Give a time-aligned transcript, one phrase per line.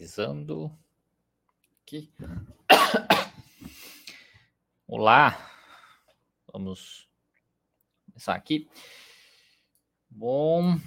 [0.00, 0.72] Atualizando.
[1.82, 2.10] Aqui.
[4.88, 5.50] Olá.
[6.50, 7.06] Vamos
[8.06, 8.66] começar aqui.
[10.08, 10.80] Bom,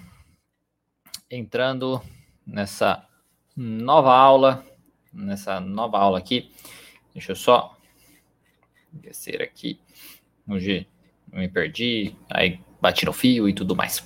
[1.29, 2.01] entrando
[2.43, 3.07] nessa
[3.55, 4.65] nova aula,
[5.13, 6.51] nessa nova aula aqui.
[7.13, 7.77] Deixa eu só
[8.91, 9.79] descer aqui.
[10.47, 10.87] Hoje
[11.31, 14.03] me perdi, aí bati no fio e tudo mais.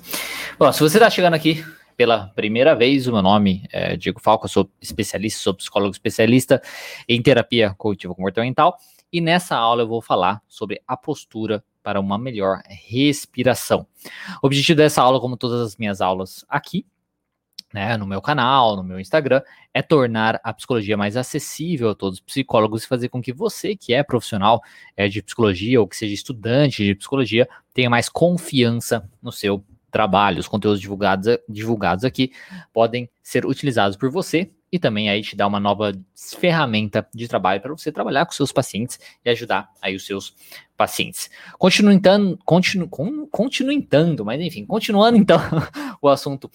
[0.59, 1.63] Bom, se você está chegando aqui
[1.97, 3.07] pela primeira vez.
[3.07, 6.61] O meu nome é Diego Falco, eu sou especialista, sou psicólogo especialista
[7.09, 8.77] em terapia cognitivo comportamental.
[9.11, 13.87] E nessa aula eu vou falar sobre a postura para uma melhor respiração.
[14.43, 16.85] O objetivo dessa aula, como todas as minhas aulas aqui,
[17.73, 19.41] né, no meu canal, no meu Instagram,
[19.73, 23.75] é tornar a psicologia mais acessível a todos os psicólogos e fazer com que você,
[23.75, 24.61] que é profissional
[24.95, 30.39] é, de psicologia ou que seja estudante de psicologia, tenha mais confiança no seu trabalho,
[30.39, 32.31] os conteúdos divulgados, divulgados aqui
[32.73, 35.93] podem ser utilizados por você e também aí te dá uma nova
[36.39, 40.35] ferramenta de trabalho para você trabalhar com seus pacientes e ajudar aí os seus
[40.75, 41.29] pacientes.
[41.57, 42.89] Continuando, continu,
[43.31, 45.39] continuando, mas enfim, continuando então
[46.01, 46.51] o assunto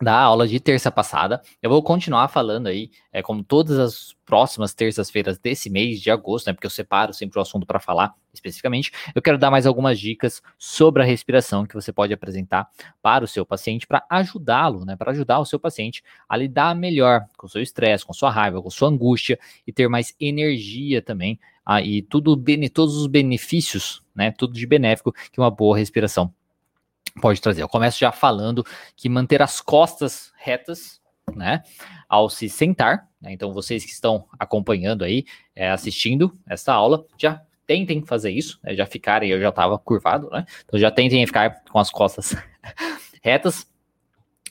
[0.00, 1.42] da aula de terça passada.
[1.62, 6.46] Eu vou continuar falando aí, é, como todas as próximas terças-feiras desse mês de agosto,
[6.46, 6.52] né?
[6.52, 8.92] Porque eu separo sempre o assunto para falar especificamente.
[9.14, 12.68] Eu quero dar mais algumas dicas sobre a respiração que você pode apresentar
[13.02, 14.96] para o seu paciente para ajudá-lo, né?
[14.96, 18.62] Para ajudar o seu paciente a lidar melhor com o seu estresse, com sua raiva,
[18.62, 21.38] com sua angústia e ter mais energia também.
[21.66, 24.30] Ah, e tudo, todos os benefícios, né?
[24.30, 26.32] Tudo de benéfico que uma boa respiração
[27.20, 27.62] pode trazer.
[27.62, 28.64] Eu começo já falando
[28.96, 31.00] que manter as costas retas,
[31.34, 31.62] né,
[32.08, 37.40] ao se sentar, né, então vocês que estão acompanhando aí, é, assistindo esta aula, já
[37.66, 41.62] tentem fazer isso, né, já ficarem, eu já estava curvado, né, então já tentem ficar
[41.70, 42.34] com as costas
[43.22, 43.68] retas,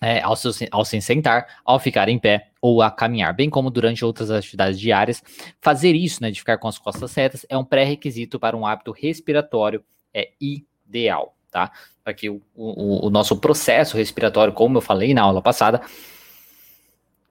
[0.02, 3.70] é, ao, seu, ao se sentar, ao ficar em pé ou a caminhar, bem como
[3.70, 5.22] durante outras atividades diárias.
[5.59, 8.94] Fazer isso, né, de ficar com as costas retas, é um pré-requisito para um hábito
[8.94, 9.83] respiratório
[10.14, 11.71] é ideal tá?
[12.04, 15.82] Para que o, o, o, nosso processo respiratório, como eu falei na aula passada,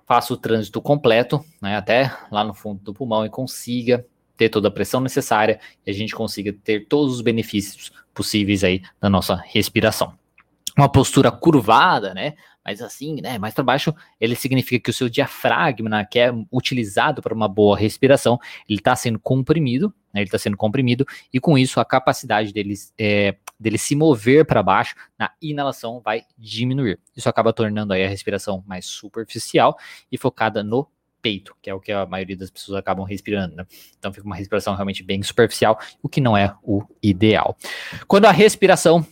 [0.06, 4.68] faça o trânsito completo, né, até lá no fundo do pulmão e consiga ter toda
[4.68, 9.34] a pressão necessária e a gente consiga ter todos os benefícios possíveis aí da nossa
[9.46, 10.14] respiração.
[10.76, 12.34] Uma postura curvada, né,
[12.64, 16.32] mas assim, né, mais para baixo, ele significa que o seu diafragma, né, que é
[16.52, 21.40] utilizado para uma boa respiração, ele está sendo comprimido, né, ele está sendo comprimido, e
[21.40, 26.98] com isso a capacidade dele, é, dele se mover para baixo na inalação vai diminuir.
[27.16, 29.76] Isso acaba tornando aí a respiração mais superficial
[30.10, 30.88] e focada no
[31.20, 33.66] peito, que é o que a maioria das pessoas acabam respirando, né?
[33.98, 37.56] Então fica uma respiração realmente bem superficial, o que não é o ideal.
[38.06, 39.04] Quando a respiração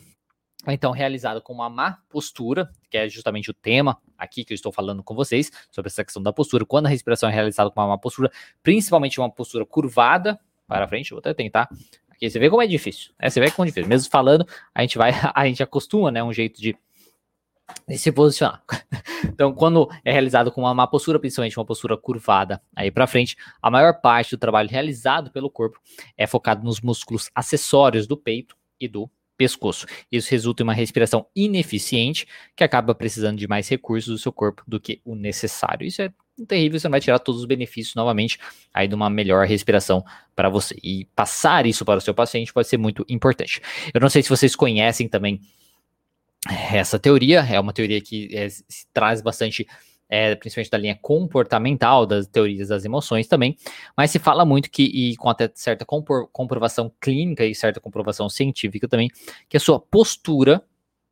[0.73, 4.73] então realizado com uma má postura, que é justamente o tema aqui que eu estou
[4.73, 6.65] falando com vocês, sobre essa questão da postura.
[6.65, 8.31] Quando a respiração é realizada com uma má postura,
[8.63, 11.69] principalmente uma postura curvada para frente, vou até tentar.
[12.17, 13.29] Aqui você vê como é difícil, né?
[13.29, 13.89] Você vê como é difícil.
[13.89, 16.25] Mesmo falando, a gente vai, a gente acostuma, né?
[16.25, 16.77] Um jeito de,
[17.87, 18.63] de se posicionar.
[19.25, 23.35] Então, quando é realizado com uma má postura, principalmente uma postura curvada aí para frente,
[23.61, 25.81] a maior parte do trabalho realizado pelo corpo
[26.17, 29.87] é focado nos músculos acessórios do peito e do pescoço.
[30.13, 34.63] Isso resulta em uma respiração ineficiente, que acaba precisando de mais recursos do seu corpo
[34.67, 35.87] do que o necessário.
[35.87, 36.13] Isso é
[36.45, 38.39] terrível, você vai tirar todos os benefícios novamente
[38.73, 40.05] aí de uma melhor respiração
[40.35, 40.77] para você.
[40.83, 43.61] E passar isso para o seu paciente pode ser muito importante.
[43.95, 45.41] Eu não sei se vocês conhecem também
[46.73, 48.47] essa teoria, é uma teoria que é,
[48.93, 49.67] traz bastante
[50.09, 53.57] é, principalmente da linha comportamental, das teorias das emoções também,
[53.97, 58.29] mas se fala muito que, e com até certa compor, comprovação clínica e certa comprovação
[58.29, 59.11] científica também,
[59.49, 60.63] que a sua postura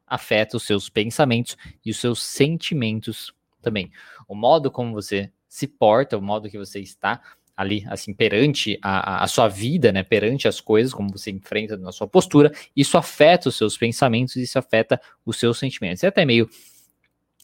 [0.06, 3.90] afeta os seus pensamentos e os seus sentimentos também.
[4.28, 7.20] O modo como você se porta, o modo que você está
[7.56, 11.92] ali, assim, perante a, a, sua vida, né, perante as coisas, como você enfrenta na
[11.92, 16.02] sua postura, isso afeta os seus pensamentos, isso afeta os seus sentimentos.
[16.02, 16.48] É até meio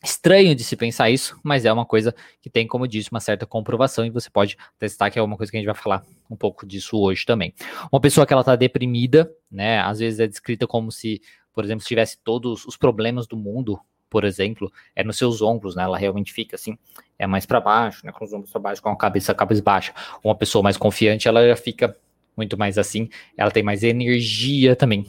[0.03, 3.45] Estranho de se pensar isso, mas é uma coisa que tem, como disse, uma certa
[3.45, 6.37] comprovação e você pode testar, que é uma coisa que a gente vai falar um
[6.37, 7.53] pouco disso hoje também.
[7.93, 11.21] Uma pessoa que ela tá deprimida, né, às vezes é descrita como se,
[11.53, 13.79] por exemplo, tivesse todos os problemas do mundo,
[14.11, 16.77] por exemplo, é nos seus ombros, né, ela realmente fica assim,
[17.19, 19.95] é mais para baixo, né, com os ombros para baixo, com a cabeça, cabeça baixa.
[20.23, 21.97] Uma pessoa mais confiante, ela já fica
[22.37, 25.07] muito mais assim, ela tem mais energia também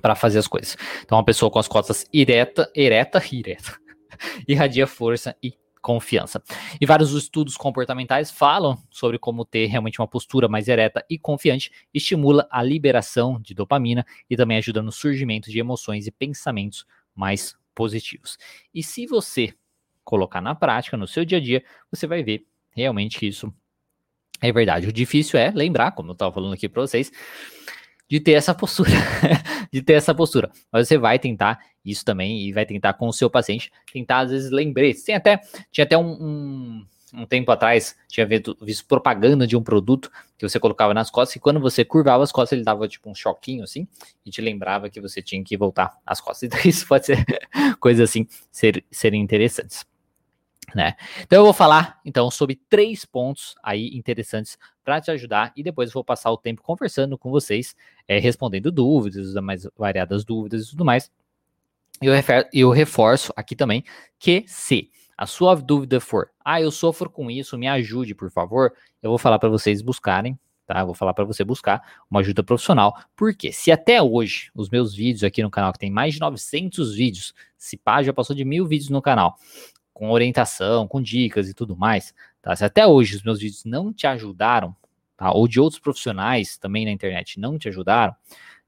[0.00, 0.76] para fazer as coisas.
[1.02, 3.78] Então, uma pessoa com as costas ereta, ereta, ereta,
[4.46, 6.42] irradia força e confiança.
[6.80, 11.70] E vários estudos comportamentais falam sobre como ter realmente uma postura mais ereta e confiante
[11.92, 17.54] estimula a liberação de dopamina e também ajuda no surgimento de emoções e pensamentos mais
[17.74, 18.38] positivos.
[18.72, 19.54] E se você
[20.04, 23.52] colocar na prática, no seu dia a dia, você vai ver realmente que isso
[24.40, 24.86] é verdade.
[24.86, 27.10] O difícil é lembrar, como eu estava falando aqui para vocês,
[28.08, 28.90] de ter essa postura,
[29.72, 30.50] de ter essa postura.
[30.70, 34.30] Mas você vai tentar isso também e vai tentar com o seu paciente, tentar às
[34.30, 35.04] vezes lembretes.
[35.04, 35.40] Tem até,
[35.70, 40.48] tinha até um, um, um tempo atrás, tinha visto, visto, propaganda de um produto que
[40.48, 43.62] você colocava nas costas e quando você curvava as costas, ele dava tipo um choquinho
[43.62, 43.86] assim
[44.24, 46.44] e te lembrava que você tinha que voltar as costas.
[46.54, 47.24] Então isso pode ser
[47.80, 49.86] coisas assim, ser, serem interessantes.
[50.74, 50.94] Né?
[51.22, 55.92] Então eu vou falar então sobre três pontos aí interessantes para te ajudar e depois
[55.92, 57.76] vou passar o tempo conversando com vocês,
[58.08, 61.10] é, respondendo dúvidas, mais variadas dúvidas e tudo mais.
[62.02, 62.12] Eu,
[62.52, 63.84] eu reforço aqui também
[64.18, 68.72] que se a sua dúvida for, ah, eu sofro com isso, me ajude, por favor,
[69.02, 70.80] eu vou falar para vocês buscarem, tá?
[70.80, 74.94] Eu vou falar para você buscar uma ajuda profissional, porque se até hoje os meus
[74.94, 78.44] vídeos aqui no canal, que tem mais de 900 vídeos, se pá, já passou de
[78.44, 79.36] mil vídeos no canal,
[79.92, 82.54] com orientação, com dicas e tudo mais, tá?
[82.56, 84.74] Se até hoje os meus vídeos não te ajudaram,
[85.16, 85.32] tá?
[85.32, 88.14] Ou de outros profissionais também na internet não te ajudaram,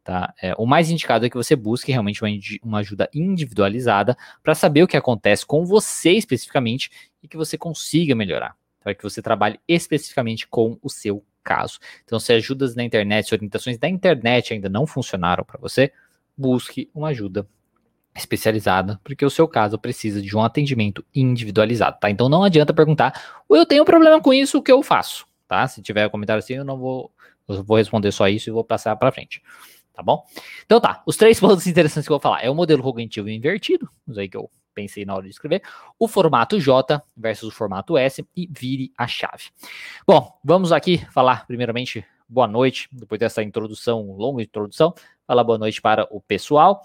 [0.07, 0.33] tá?
[0.41, 2.31] É, o mais indicado é que você busque realmente uma,
[2.63, 8.15] uma ajuda individualizada para saber o que acontece com você especificamente e que você consiga
[8.15, 11.81] melhorar, para que você trabalhe especificamente com o seu caso.
[12.05, 15.93] Então, se ajudas na internet, se orientações da internet ainda não funcionaram para você,
[16.39, 17.45] busque uma ajuda
[18.15, 22.09] especializada, porque o seu caso precisa de um atendimento individualizado, tá?
[22.09, 25.67] Então não adianta perguntar, eu tenho um problema com isso, o que eu faço, tá?
[25.67, 27.13] Se tiver um comentário assim, eu não vou,
[27.49, 29.43] eu vou responder só isso e vou passar para frente,
[29.97, 30.25] tá bom?
[30.65, 33.89] Então tá, os três pontos interessantes que eu vou falar é o modelo cognitivo invertido,
[34.07, 35.63] isso aí que eu pensei na hora de escrever,
[35.99, 39.45] o formato J versus o formato S e vire a chave.
[40.07, 44.95] Bom, vamos aqui falar primeiramente boa noite, depois dessa introdução, longa introdução,
[45.27, 46.85] falar boa noite para o pessoal.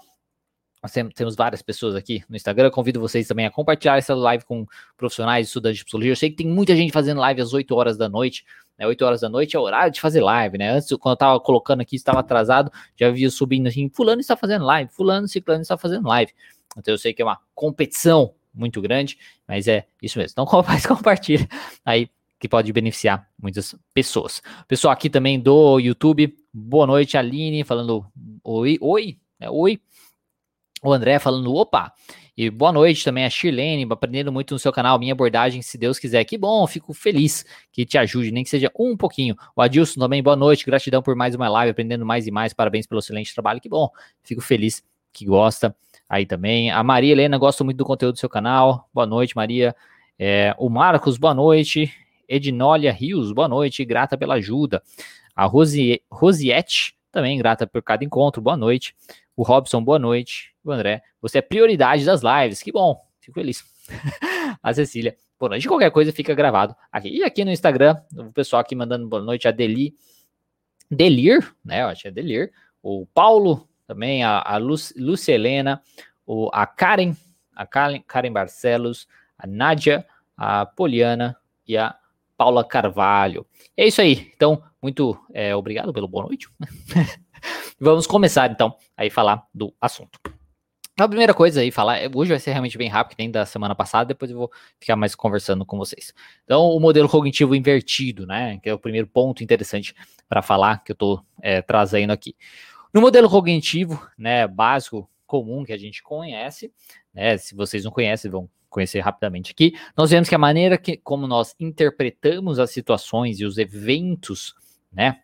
[0.82, 2.68] Nós temos várias pessoas aqui no Instagram.
[2.68, 4.66] Convido vocês também a compartilhar essa live com
[4.96, 6.10] profissionais, estudantes de psicologia.
[6.10, 8.44] Eu sei que tem muita gente fazendo live às 8 horas da noite.
[8.78, 8.86] Né?
[8.86, 10.70] 8 horas da noite é horário de fazer live, né?
[10.70, 14.64] Antes, quando eu estava colocando aqui, estava atrasado, já via subindo assim: Fulano está fazendo
[14.64, 16.32] live, Fulano, Ciclano está fazendo live.
[16.76, 20.32] Então eu sei que é uma competição muito grande, mas é isso mesmo.
[20.32, 20.46] Então
[20.88, 21.48] compartilha
[21.84, 22.08] aí
[22.38, 24.42] que pode beneficiar muitas pessoas.
[24.66, 28.04] Pessoal aqui também do YouTube, boa noite, Aline, falando
[28.42, 29.80] oi, oi, é, oi.
[30.82, 31.92] O André falando, opa,
[32.36, 35.98] e boa noite também a Shirlene, aprendendo muito no seu canal, minha abordagem, se Deus
[35.98, 36.24] quiser.
[36.24, 39.36] Que bom, fico feliz que te ajude, nem que seja um pouquinho.
[39.54, 42.86] O Adilson também, boa noite, gratidão por mais uma live, aprendendo mais e mais, parabéns
[42.86, 43.90] pelo excelente trabalho, que bom,
[44.22, 44.82] fico feliz
[45.12, 45.76] que gosta
[46.08, 46.70] aí também.
[46.70, 49.76] A Maria Helena, gosto muito do conteúdo do seu canal, boa noite, Maria.
[50.18, 51.92] É, o Marcos, boa noite.
[52.28, 54.82] Ednólia Rios, boa noite, grata pela ajuda.
[55.36, 58.94] A Rosie, Rosiette, também grata por cada encontro, boa noite.
[59.36, 60.51] O Robson, boa noite.
[60.64, 62.62] O André, você é prioridade das lives.
[62.62, 63.64] Que bom, fico feliz.
[64.62, 65.66] a Cecília, boa noite.
[65.66, 67.08] Qualquer coisa fica gravado aqui.
[67.08, 69.48] E aqui no Instagram, o pessoal aqui mandando boa noite.
[69.48, 69.94] A Deli,
[70.90, 71.82] Delir, né?
[71.82, 72.52] Eu acho que é Delir.
[72.82, 75.82] O Paulo também, a, a Lúcia Helena,
[76.26, 77.14] o, a Karen,
[77.54, 80.06] a Karen, Karen Barcelos, a Nádia,
[80.36, 81.36] a Poliana
[81.66, 81.94] e a
[82.36, 83.46] Paula Carvalho.
[83.76, 84.30] É isso aí.
[84.34, 86.48] Então, muito é, obrigado pelo boa noite.
[87.80, 90.20] Vamos começar então aí falar do assunto.
[91.02, 94.06] A primeira coisa aí falar, hoje vai ser realmente bem rápido, nem da semana passada,
[94.06, 96.14] depois eu vou ficar mais conversando com vocês.
[96.44, 99.96] Então, o modelo cognitivo invertido, né, que é o primeiro ponto interessante
[100.28, 102.36] para falar que eu estou é, trazendo aqui.
[102.94, 106.72] No modelo cognitivo, né, básico, comum que a gente conhece,
[107.12, 110.96] né, se vocês não conhecem, vão conhecer rapidamente aqui, nós vemos que a maneira que,
[110.98, 114.54] como nós interpretamos as situações e os eventos,
[114.92, 115.18] né,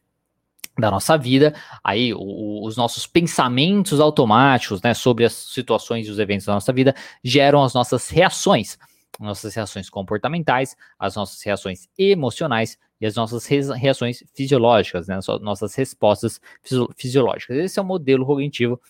[0.78, 6.18] da nossa vida, aí o, os nossos pensamentos automáticos, né, sobre as situações e os
[6.18, 8.78] eventos da nossa vida geram as nossas reações,
[9.18, 16.40] nossas reações comportamentais, as nossas reações emocionais e as nossas reações fisiológicas, né, nossas respostas
[16.96, 17.56] fisiológicas.
[17.56, 18.80] Esse é o modelo cognitivo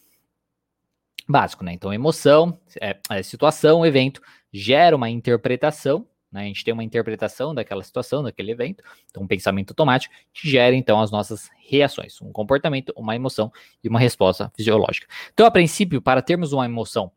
[1.27, 1.73] básico, né?
[1.75, 4.21] Então, emoção, é, é, situação, evento
[4.53, 6.43] gera uma interpretação né?
[6.43, 10.75] A gente tem uma interpretação daquela situação, daquele evento, então um pensamento automático que gera
[10.75, 15.07] então as nossas reações, um comportamento, uma emoção e uma resposta fisiológica.
[15.33, 17.11] Então, a princípio, para termos uma emoção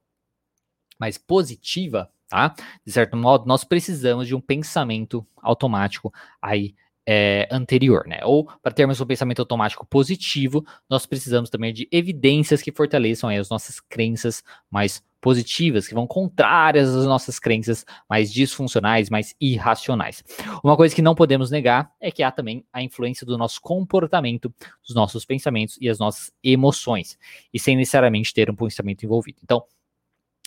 [1.00, 2.54] mais positiva, tá?
[2.86, 6.76] De certo modo, nós precisamos de um pensamento automático aí
[7.06, 8.20] é, anterior, né?
[8.24, 13.50] Ou para termos um pensamento automático positivo, nós precisamos também de evidências que fortaleçam as
[13.50, 20.24] nossas crenças mais positivas, que vão contrárias às nossas crenças mais disfuncionais, mais irracionais.
[20.64, 24.54] Uma coisa que não podemos negar é que há também a influência do nosso comportamento,
[24.86, 27.18] dos nossos pensamentos e as nossas emoções,
[27.54, 29.40] e sem necessariamente ter um pensamento envolvido.
[29.44, 29.64] Então,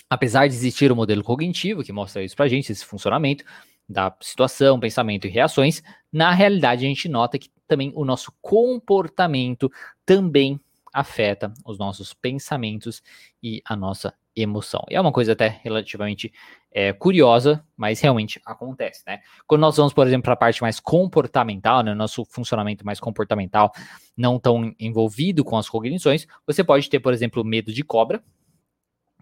[0.09, 3.45] apesar de existir o modelo cognitivo que mostra isso pra gente, esse funcionamento
[3.87, 9.71] da situação, pensamento e reações, na realidade a gente nota que também o nosso comportamento
[10.05, 10.59] também
[10.95, 13.03] afeta os nossos pensamentos
[13.43, 14.81] e a nossa emoção.
[14.89, 16.31] E é uma coisa até relativamente
[16.71, 19.19] é, curiosa, mas realmente acontece, né?
[19.45, 23.71] Quando nós vamos, por exemplo, para a parte mais comportamental, né, nosso funcionamento mais comportamental,
[24.15, 28.23] não tão envolvido com as cognições, você pode ter, por exemplo, medo de cobra,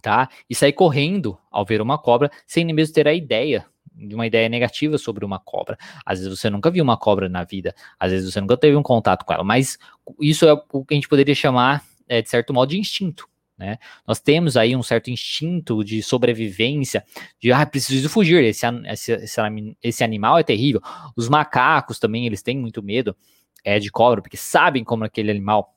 [0.02, 0.30] tá?
[0.48, 4.26] E sair correndo ao ver uma cobra sem nem mesmo ter a ideia de uma
[4.26, 5.78] ideia negativa sobre uma cobra.
[6.06, 8.84] Às vezes você nunca viu uma cobra na vida, às vezes você nunca teve um
[8.84, 9.78] contato com ela, mas
[10.20, 13.28] isso é o que a gente poderia chamar, é, de certo modo, de instinto.
[13.58, 13.78] Né?
[14.08, 17.06] Nós temos aí um certo instinto de sobrevivência,
[17.40, 19.42] de ah, preciso fugir, esse, esse, esse,
[19.82, 20.82] esse animal é terrível.
[21.16, 23.16] Os macacos também, eles têm muito medo
[23.64, 25.73] é, de cobra, porque sabem como aquele animal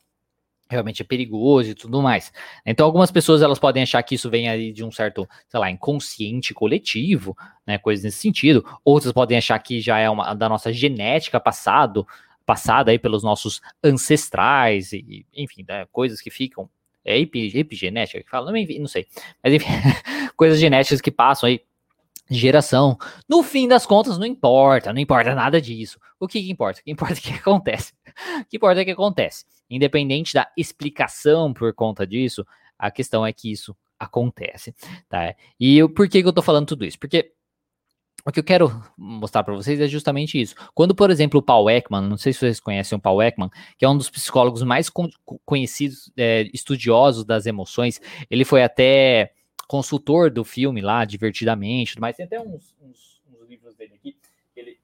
[0.68, 2.32] realmente é perigoso e tudo mais.
[2.64, 5.70] Então, algumas pessoas elas podem achar que isso vem aí de um certo, sei lá,
[5.70, 8.64] inconsciente coletivo, né, coisas nesse sentido.
[8.84, 12.06] Outras podem achar que já é uma da nossa genética passado,
[12.44, 16.68] passada aí pelos nossos ancestrais e, enfim, né, coisas que ficam
[17.04, 19.06] é epigenética que fala, não, não sei,
[19.40, 19.66] mas enfim,
[20.36, 21.60] coisas genéticas que passam aí
[22.28, 22.96] geração.
[23.28, 25.98] No fim das contas, não importa, não importa nada disso.
[26.18, 26.80] O que, que importa?
[26.80, 27.92] O que importa é que acontece.
[28.40, 29.44] O que importa é que acontece.
[29.68, 32.46] Independente da explicação por conta disso,
[32.78, 34.74] a questão é que isso acontece,
[35.08, 35.34] tá?
[35.58, 36.98] E por que, que eu tô falando tudo isso?
[36.98, 37.32] Porque
[38.26, 40.54] o que eu quero mostrar para vocês é justamente isso.
[40.74, 43.84] Quando, por exemplo, o Paul Ekman, não sei se vocês conhecem o Paul Ekman, que
[43.84, 44.90] é um dos psicólogos mais
[45.44, 49.30] conhecidos, é, estudiosos das emoções, ele foi até
[49.66, 54.16] consultor do filme lá, Divertidamente, mas tem até uns, uns, uns livros dele aqui,
[54.56, 54.78] ele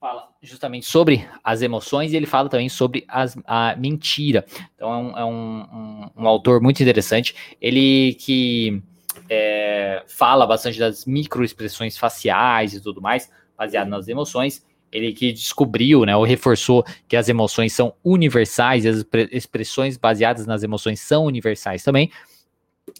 [0.00, 4.44] fala justamente sobre as emoções e ele fala também sobre as, a mentira.
[4.74, 8.82] Então é um, é um, um, um autor muito interessante, ele que
[9.28, 16.04] é, fala bastante das microexpressões faciais e tudo mais, baseado nas emoções, ele que descobriu,
[16.04, 21.24] né, ou reforçou que as emoções são universais, e as expressões baseadas nas emoções são
[21.24, 22.10] universais também.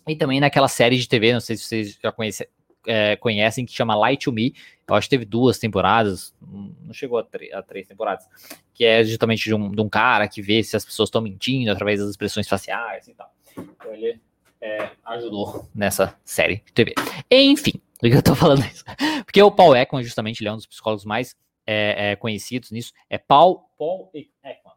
[0.07, 2.47] E também naquela série de TV, não sei se vocês já conhecem,
[2.87, 4.55] é, conhecem, que chama Light to Me.
[4.87, 8.27] Eu acho que teve duas temporadas, não chegou a, a três temporadas,
[8.73, 11.71] que é justamente de um, de um, cara que vê se as pessoas estão mentindo
[11.71, 13.31] através das expressões faciais e tal.
[13.57, 14.19] Então ele
[14.61, 16.95] é, ajudou nessa série de TV.
[17.31, 18.85] Enfim, por que eu tô falando isso?
[19.25, 22.93] Porque o Paul Ekman, justamente, ele é um dos psicólogos mais é, é, conhecidos nisso.
[23.11, 24.75] É Paul, Paul Ekman.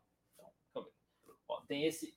[0.70, 0.86] Então,
[1.68, 2.14] tem esse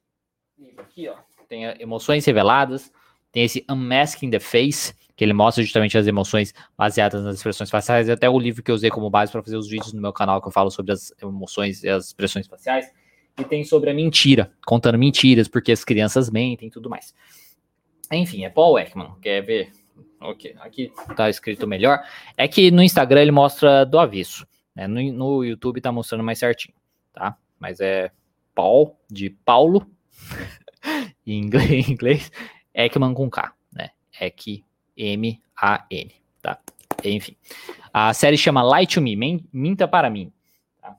[0.58, 1.16] livro aqui, ó
[1.54, 2.92] tem emoções reveladas,
[3.30, 8.10] tem esse Unmasking the Face, que ele mostra justamente as emoções baseadas nas expressões faciais,
[8.10, 10.42] até o livro que eu usei como base para fazer os vídeos no meu canal,
[10.42, 12.90] que eu falo sobre as emoções e as expressões faciais,
[13.38, 17.14] e tem sobre a mentira, contando mentiras, porque as crianças mentem e tudo mais.
[18.10, 19.70] Enfim, é Paul Ekman, quer ver?
[20.20, 22.00] Ok, aqui tá escrito melhor.
[22.36, 24.88] É que no Instagram ele mostra do avesso, né?
[24.88, 26.74] no, no YouTube tá mostrando mais certinho,
[27.12, 27.36] tá?
[27.58, 28.10] Mas é
[28.54, 29.86] Paul, de Paulo,
[31.26, 32.32] em inglês, inglês
[32.72, 33.90] Ekman com K, né?
[34.20, 36.12] Ek-M-A-N,
[36.42, 36.60] tá?
[37.04, 37.36] Enfim.
[37.92, 40.32] A série chama Light to Me, Minta para mim.
[40.80, 40.96] Tá?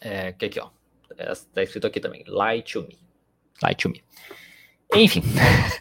[0.00, 0.70] É, que aqui, ó.
[1.16, 2.24] É, tá escrito aqui também.
[2.26, 2.98] Light to Me.
[3.62, 4.02] Light to Me.
[4.94, 5.22] Enfim.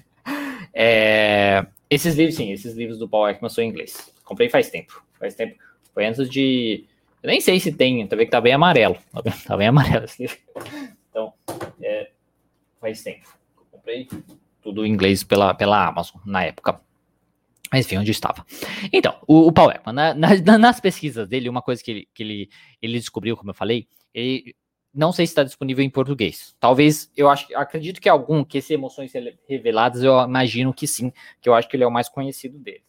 [0.74, 4.12] é, esses livros, sim, esses livros do Paul Ekman são em inglês.
[4.24, 5.04] Comprei faz tempo.
[5.20, 5.56] Faz tempo.
[5.94, 6.86] Foi antes de.
[7.22, 8.98] Eu nem sei se tem, tá vendo que tá bem amarelo.
[9.46, 10.38] Tá bem amarelo esse livro.
[11.10, 11.34] Então,
[11.82, 12.10] é,
[12.84, 13.26] faz tempo.
[13.58, 14.08] Eu comprei
[14.62, 16.82] tudo em inglês pela, pela Amazon na época.
[17.72, 18.46] Mas enfim, onde estava.
[18.92, 22.22] Então, o, o Paul Ekman, na, na, nas pesquisas dele, uma coisa que, ele, que
[22.22, 22.50] ele,
[22.82, 24.54] ele descobriu, como eu falei, ele,
[24.94, 26.56] não sei se está disponível em português.
[26.60, 29.12] Talvez, eu acho, acredito que algum, que esse Emoções
[29.48, 31.12] Reveladas, eu imagino que sim,
[31.42, 32.84] que eu acho que ele é o mais conhecido dele.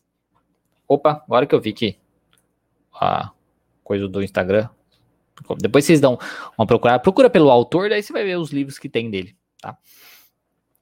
[0.87, 1.97] Opa, agora que eu vi que
[2.93, 3.31] a
[3.83, 4.69] coisa do Instagram.
[5.59, 6.19] Depois vocês dão
[6.59, 9.35] uma procurada, procura pelo autor, daí você vai ver os livros que tem dele
[9.65, 9.79] tá?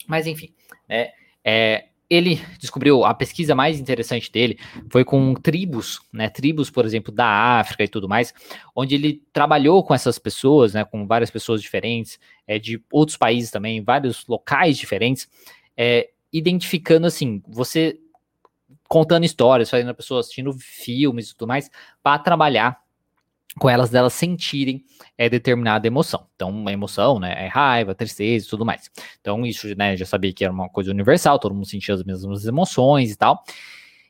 [0.08, 0.52] Mas enfim,
[0.88, 1.10] né,
[1.44, 4.58] é, ele descobriu a pesquisa mais interessante dele
[4.90, 8.34] foi com tribos, né, tribos, por exemplo, da África e tudo mais,
[8.74, 13.50] onde ele trabalhou com essas pessoas, né, com várias pessoas diferentes, é, de outros países
[13.50, 15.28] também, vários locais diferentes,
[15.76, 17.98] é, identificando assim, você
[18.88, 21.70] contando histórias, fazendo a pessoa assistindo filmes e tudo mais,
[22.02, 22.81] para trabalhar
[23.58, 24.84] com elas delas sentirem
[25.16, 26.26] é, determinada emoção.
[26.34, 28.90] Então, uma emoção, né, é raiva, tristeza e tudo mais.
[29.20, 32.46] Então, isso, né, já sabia que era uma coisa universal, todo mundo sentia as mesmas
[32.46, 33.44] emoções e tal.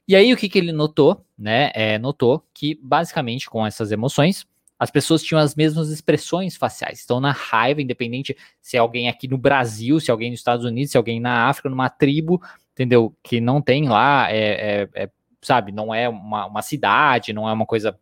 [0.07, 4.47] E aí, o que, que ele notou, né, é, notou que, basicamente, com essas emoções,
[4.79, 7.03] as pessoas tinham as mesmas expressões faciais.
[7.05, 10.65] Então, na raiva, independente se é alguém aqui no Brasil, se é alguém nos Estados
[10.65, 13.17] Unidos, se é alguém na África, numa tribo, entendeu?
[13.23, 17.53] Que não tem lá, é, é, é sabe, não é uma, uma, cidade, não é
[17.53, 17.97] uma coisa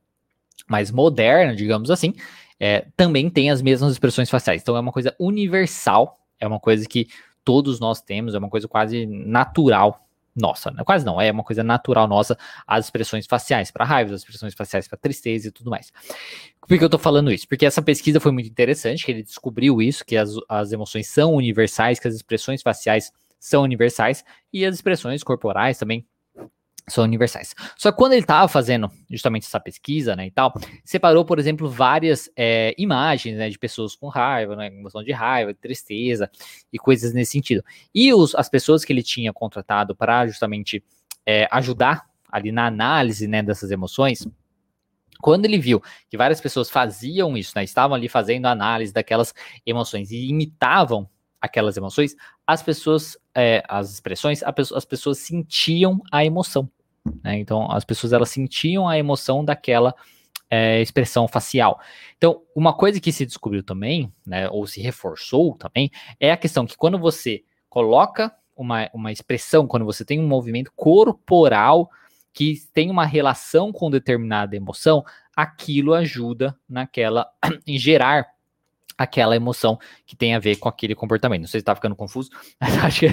[0.68, 2.14] mais moderna, digamos assim,
[2.58, 4.62] é, também tem as mesmas expressões faciais.
[4.62, 7.08] Então é uma coisa universal, é uma coisa que
[7.44, 10.82] todos nós temos, é uma coisa quase natural nossa, né?
[10.84, 14.86] quase não, é uma coisa natural nossa, as expressões faciais para raiva, as expressões faciais
[14.86, 15.92] para tristeza e tudo mais.
[16.66, 17.48] Por que eu tô falando isso?
[17.48, 21.34] Porque essa pesquisa foi muito interessante, que ele descobriu isso, que as, as emoções são
[21.34, 26.06] universais, que as expressões faciais são universais e as expressões corporais também
[26.88, 27.54] são universais.
[27.76, 30.52] Só que quando ele estava fazendo justamente essa pesquisa, né, e tal,
[30.84, 35.52] separou, por exemplo, várias é, imagens, né, de pessoas com raiva, né, emoção de raiva,
[35.52, 36.30] de tristeza
[36.72, 37.64] e coisas nesse sentido.
[37.94, 40.82] E os, as pessoas que ele tinha contratado para justamente
[41.24, 44.26] é, ajudar ali na análise, né, dessas emoções,
[45.20, 49.34] quando ele viu que várias pessoas faziam isso, né, estavam ali fazendo análise daquelas
[49.66, 51.08] emoções e imitavam
[51.40, 52.14] aquelas emoções,
[52.46, 56.68] as pessoas, é, as expressões, as pessoas sentiam a emoção.
[57.22, 57.38] Né?
[57.38, 59.94] Então, as pessoas elas sentiam a emoção daquela
[60.50, 61.80] é, expressão facial.
[62.16, 66.66] Então, uma coisa que se descobriu também, né, ou se reforçou também, é a questão
[66.66, 71.88] que quando você coloca uma, uma expressão, quando você tem um movimento corporal
[72.32, 75.04] que tem uma relação com determinada emoção,
[75.34, 77.30] aquilo ajuda naquela
[77.66, 78.26] em gerar
[79.00, 81.40] aquela emoção que tem a ver com aquele comportamento.
[81.40, 82.28] Não sei se está ficando confuso,
[82.60, 83.06] mas acho que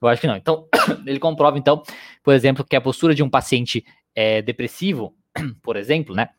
[0.00, 0.36] eu acho que não.
[0.36, 0.66] Então,
[1.06, 1.82] ele comprova, então,
[2.22, 5.14] por exemplo, que a postura de um paciente é, depressivo,
[5.62, 6.30] por exemplo, né?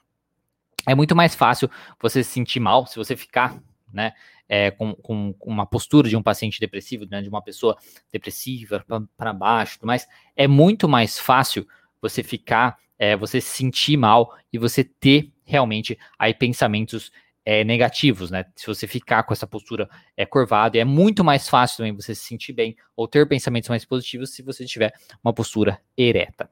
[0.87, 1.69] É muito mais fácil
[2.01, 3.55] você se sentir mal se você ficar,
[3.93, 4.13] né?
[4.49, 7.77] É, com, com, uma postura de um paciente depressivo, né, de uma pessoa
[8.11, 11.65] depressiva para baixo, mas é muito mais fácil
[12.01, 17.09] você ficar, é, você se sentir mal e você ter realmente aí pensamentos
[17.45, 18.45] é, negativos, né?
[18.55, 22.25] Se você ficar com essa postura é, curvada, é muito mais fácil também você se
[22.25, 26.49] sentir bem ou ter pensamentos mais positivos se você tiver uma postura ereta.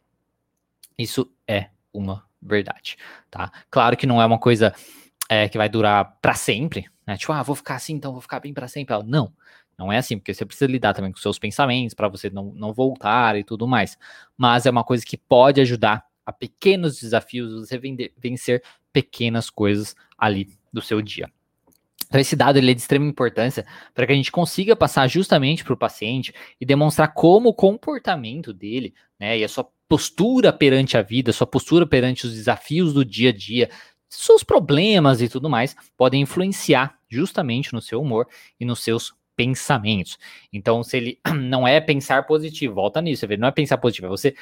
[0.98, 2.98] Isso é uma verdade,
[3.30, 3.52] tá?
[3.70, 4.74] Claro que não é uma coisa
[5.30, 7.16] é, que vai durar para sempre, né?
[7.18, 8.96] Tipo, ah, vou ficar assim, então vou ficar bem para sempre.
[9.04, 9.34] Não,
[9.78, 12.74] não é assim, porque você precisa lidar também com seus pensamentos para você não, não
[12.74, 13.98] voltar e tudo mais.
[14.38, 17.80] Mas é uma coisa que pode ajudar a pequenos desafios, você
[18.18, 21.30] vencer pequenas coisas ali do seu dia.
[22.12, 25.64] Então, esse dado ele é de extrema importância para que a gente consiga passar justamente
[25.64, 30.98] para o paciente e demonstrar como o comportamento dele, né, e a sua postura perante
[30.98, 33.70] a vida, sua postura perante os desafios do dia a dia,
[34.10, 38.28] seus problemas e tudo mais, podem influenciar justamente no seu humor
[38.60, 40.18] e nos seus pensamentos.
[40.52, 44.36] Então, se ele não é pensar positivo, volta nisso, não é pensar positivo, é você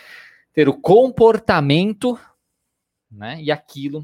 [0.54, 2.20] ter o comportamento,
[3.12, 4.04] né, e aquilo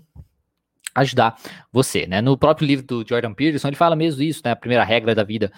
[0.95, 1.35] ajudar
[1.71, 2.21] você, né?
[2.21, 4.51] No próprio livro do Jordan Peterson, ele fala mesmo isso, né?
[4.51, 5.51] A primeira regra da vida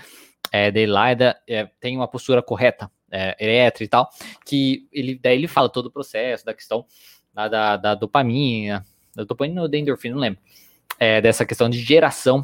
[0.51, 4.09] é, dele lá é, da, é tem uma postura correta, é, elétrica e tal,
[4.45, 6.85] que ele, daí ele fala todo o processo da questão
[7.33, 8.83] da, da, da dopamina,
[9.15, 10.41] da dopamina ou da endorfina, não lembro,
[10.99, 12.43] é, dessa questão de geração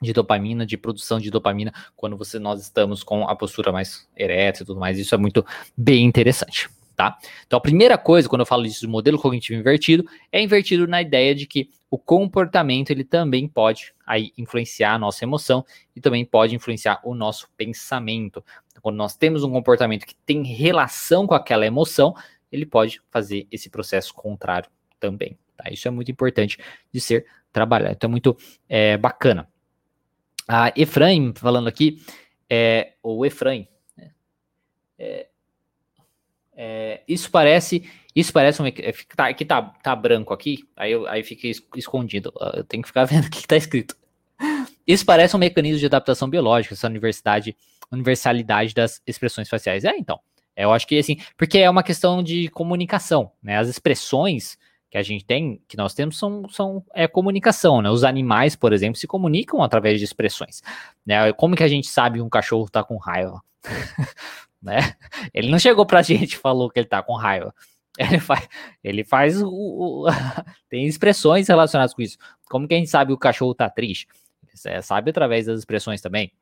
[0.00, 4.64] de dopamina, de produção de dopamina, quando você nós estamos com a postura mais erétil
[4.64, 7.18] e tudo mais, isso é muito bem interessante tá?
[7.46, 11.00] Então, a primeira coisa, quando eu falo disso do modelo cognitivo invertido, é invertido na
[11.00, 16.24] ideia de que o comportamento ele também pode aí influenciar a nossa emoção e também
[16.24, 18.44] pode influenciar o nosso pensamento.
[18.70, 22.14] Então, quando nós temos um comportamento que tem relação com aquela emoção,
[22.50, 25.36] ele pode fazer esse processo contrário também.
[25.56, 25.70] Tá?
[25.70, 26.58] Isso é muito importante
[26.92, 27.94] de ser trabalhado.
[27.94, 28.36] Então, é muito
[28.68, 29.48] é, bacana.
[30.48, 32.02] A Efraim, falando aqui,
[32.48, 34.10] é, ou Efraim, né?
[34.98, 35.28] é,
[37.06, 37.88] isso parece.
[38.14, 38.66] Isso parece um.
[38.66, 42.32] É, tá, aqui tá, tá branco aqui, aí, aí fica escondido.
[42.54, 43.96] Eu tenho que ficar vendo o que está escrito.
[44.86, 47.56] Isso parece um mecanismo de adaptação biológica, essa universidade,
[47.90, 49.84] universalidade das expressões faciais.
[49.84, 50.20] É, então.
[50.54, 53.56] Eu acho que assim, porque é uma questão de comunicação, né?
[53.56, 54.58] As expressões
[54.92, 57.88] que a gente tem, que nós temos, são, são é comunicação, né?
[57.88, 60.60] Os animais, por exemplo, se comunicam através de expressões.
[61.06, 61.32] Né?
[61.32, 63.40] Como que a gente sabe que um cachorro está com raiva?
[64.62, 64.94] né?
[65.34, 67.54] Ele não chegou pra gente e falou que ele tá com raiva.
[67.98, 68.48] Ele faz,
[68.82, 70.06] ele faz o, o
[70.70, 72.16] tem expressões relacionadas com isso.
[72.48, 74.08] Como que a gente sabe que o cachorro tá triste?
[74.64, 76.32] Ele sabe através das expressões também.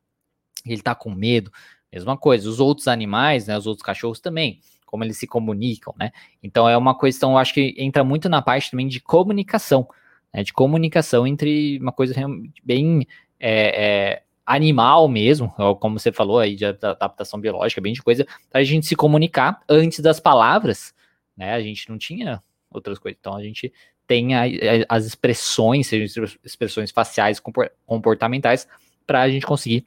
[0.64, 1.50] Ele tá com medo,
[1.92, 2.48] mesma coisa.
[2.48, 6.12] Os outros animais, né, os outros cachorros também, como eles se comunicam, né?
[6.40, 9.88] Então é uma questão, eu acho que entra muito na parte também de comunicação,
[10.32, 12.14] né, de comunicação entre uma coisa
[12.62, 13.04] bem
[13.40, 13.84] é,
[14.20, 14.22] é,
[14.54, 18.86] animal mesmo, como você falou aí, de adaptação biológica, bem de coisa, para a gente
[18.86, 20.92] se comunicar antes das palavras,
[21.36, 21.54] né?
[21.54, 23.16] A gente não tinha outras coisas.
[23.20, 23.72] Então a gente
[24.06, 27.40] tem a, a, as expressões, sejam expressões faciais,
[27.86, 28.66] comportamentais,
[29.06, 29.86] para a gente conseguir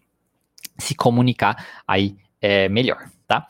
[0.77, 3.47] se comunicar aí é, melhor, tá?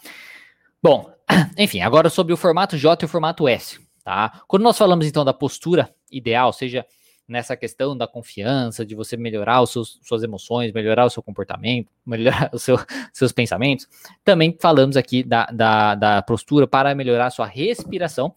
[0.81, 1.13] Bom,
[1.57, 4.41] enfim, agora sobre o formato J e o formato S, tá?
[4.47, 6.85] Quando nós falamos então da postura ideal, seja
[7.27, 11.89] nessa questão da confiança, de você melhorar os seus, suas emoções, melhorar o seu comportamento,
[12.05, 12.77] melhorar os seu,
[13.11, 13.87] seus pensamentos,
[14.23, 18.33] também falamos aqui da, da, da postura para melhorar a sua respiração,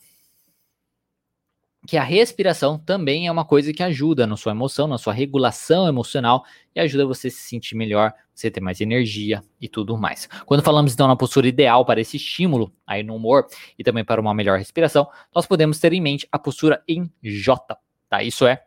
[1.86, 5.86] que a respiração também é uma coisa que ajuda na sua emoção, na sua regulação
[5.86, 6.44] emocional
[6.74, 10.28] e ajuda você a se sentir melhor, você ter mais energia e tudo mais.
[10.44, 13.46] Quando falamos então na postura ideal para esse estímulo aí no humor
[13.78, 17.78] e também para uma melhor respiração, nós podemos ter em mente a postura em J,
[18.08, 18.22] tá?
[18.22, 18.65] Isso é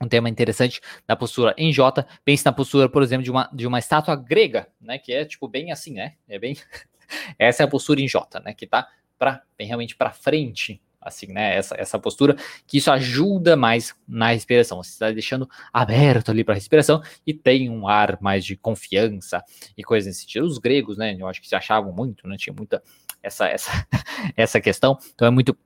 [0.00, 2.06] um tema interessante da postura em J.
[2.24, 4.98] Pense na postura, por exemplo, de uma, de uma estátua grega, né?
[4.98, 6.14] Que é tipo bem assim, né?
[6.28, 6.56] É bem.
[7.38, 8.52] Essa é a postura em J, né?
[8.52, 11.56] Que tá para realmente para frente, assim, né?
[11.56, 14.82] Essa, essa postura, que isso ajuda mais na respiração.
[14.82, 19.42] Você está deixando aberto ali para a respiração e tem um ar mais de confiança
[19.76, 20.46] e coisas nesse sentido.
[20.46, 21.16] Os gregos, né?
[21.18, 22.36] Eu acho que se achavam muito, né?
[22.36, 22.82] Tinha muita
[23.22, 23.70] essa, essa,
[24.36, 24.98] essa questão.
[25.14, 25.56] Então é muito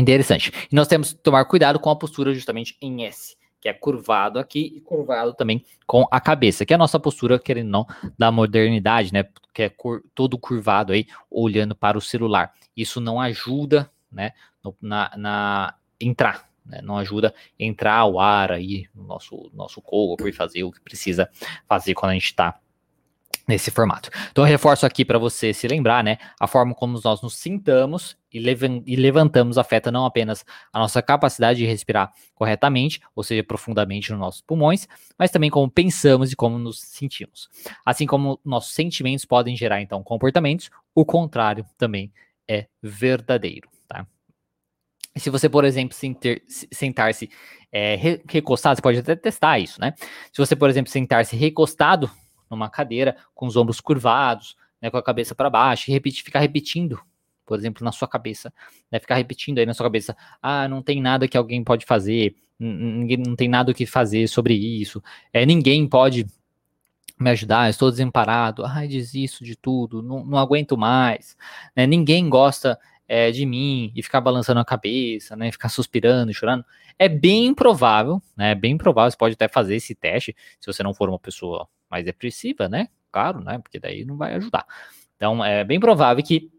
[0.00, 0.52] interessante.
[0.70, 3.36] E nós temos que tomar cuidado com a postura justamente em S.
[3.60, 7.38] Que é curvado aqui e curvado também com a cabeça, que é a nossa postura,
[7.38, 9.24] querendo não, da modernidade, né?
[9.52, 12.52] Que é cur todo curvado aí, olhando para o celular.
[12.76, 14.32] Isso não ajuda né,
[14.62, 20.28] no, na, na, entrar, né, não ajuda entrar o ar aí no nosso, nosso corpo
[20.28, 21.28] e fazer o que precisa
[21.66, 22.58] fazer quando a gente está
[23.46, 24.10] nesse formato.
[24.30, 28.16] Então eu reforço aqui para você se lembrar, né, a forma como nós nos sintamos
[28.32, 34.10] e, e, levantamos afeta não apenas a nossa capacidade de respirar corretamente, ou seja, profundamente
[34.10, 37.48] nos nossos pulmões, mas também como pensamos e como nos sentimos.
[37.84, 42.12] Assim como nossos sentimentos podem gerar então comportamentos, o contrário também
[42.48, 43.68] é verdadeiro.
[45.16, 45.96] Se você, por exemplo,
[46.70, 47.30] sentar-se
[47.72, 49.94] é, recostado, você pode até testar isso, né?
[50.30, 52.10] Se você, por exemplo, sentar-se recostado
[52.50, 56.40] numa cadeira, com os ombros curvados, né, com a cabeça para baixo, e repetir, ficar
[56.40, 57.00] repetindo,
[57.44, 58.52] por exemplo, na sua cabeça,
[58.90, 62.34] né, ficar repetindo aí na sua cabeça, ah, não tem nada que alguém pode fazer,
[62.58, 66.26] ninguém não tem nada o que fazer sobre isso, é, ninguém pode
[67.18, 71.36] me ajudar, estou desemparado, ai, desisto de tudo, não, não aguento mais,
[71.74, 72.78] né, ninguém gosta
[73.08, 76.64] é, de mim e ficar balançando a cabeça, né, ficar suspirando, chorando,
[76.98, 80.92] é bem provável, né, bem provável, você pode até fazer esse teste, se você não
[80.92, 84.66] for uma pessoa mais depressiva, né, claro, né, porque daí não vai ajudar.
[85.16, 86.50] Então, é bem provável que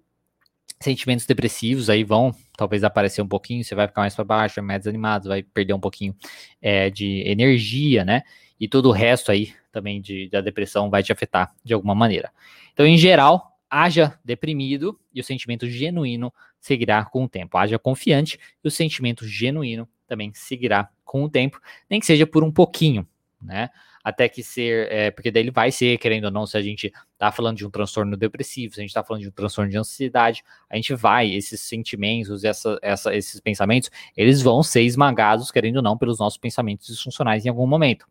[0.80, 4.80] sentimentos depressivos aí vão talvez aparecer um pouquinho, você vai ficar mais para baixo, mais
[4.80, 6.16] desanimado, vai perder um pouquinho
[6.62, 8.24] é, de energia, né,
[8.60, 12.32] e todo o resto aí também de, da depressão vai te afetar de alguma maneira.
[12.74, 17.58] Então, em geral, haja deprimido e o sentimento genuíno seguirá com o tempo.
[17.58, 22.44] Haja confiante e o sentimento genuíno também seguirá com o tempo, nem que seja por
[22.44, 23.08] um pouquinho,
[23.42, 23.70] né?
[24.04, 26.92] Até que ser, é, porque daí ele vai ser, querendo ou não, se a gente
[27.18, 29.78] tá falando de um transtorno depressivo, se a gente tá falando de um transtorno de
[29.78, 35.78] ansiedade, a gente vai, esses sentimentos, essa, essa, esses pensamentos, eles vão ser esmagados, querendo
[35.78, 38.08] ou não, pelos nossos pensamentos disfuncionais em algum momento,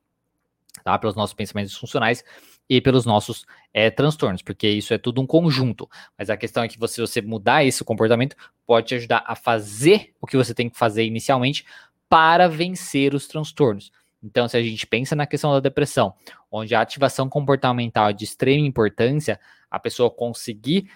[0.84, 0.98] tá?
[0.98, 2.24] Pelos nossos pensamentos disfuncionais
[2.68, 5.88] e pelos nossos é, transtornos, porque isso é tudo um conjunto.
[6.18, 8.36] Mas a questão é que você, você mudar esse comportamento
[8.66, 11.64] pode te ajudar a fazer o que você tem que fazer inicialmente
[12.08, 13.90] para vencer os transtornos.
[14.22, 16.14] Então, se a gente pensa na questão da depressão,
[16.50, 19.38] onde a ativação comportamental é de extrema importância,
[19.70, 20.90] a pessoa conseguir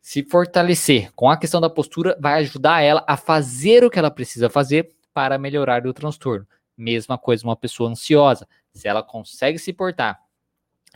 [0.00, 4.10] se fortalecer com a questão da postura vai ajudar ela a fazer o que ela
[4.10, 6.46] precisa fazer para melhorar o transtorno.
[6.76, 8.48] Mesma coisa uma pessoa ansiosa.
[8.72, 10.20] Se ela consegue se portar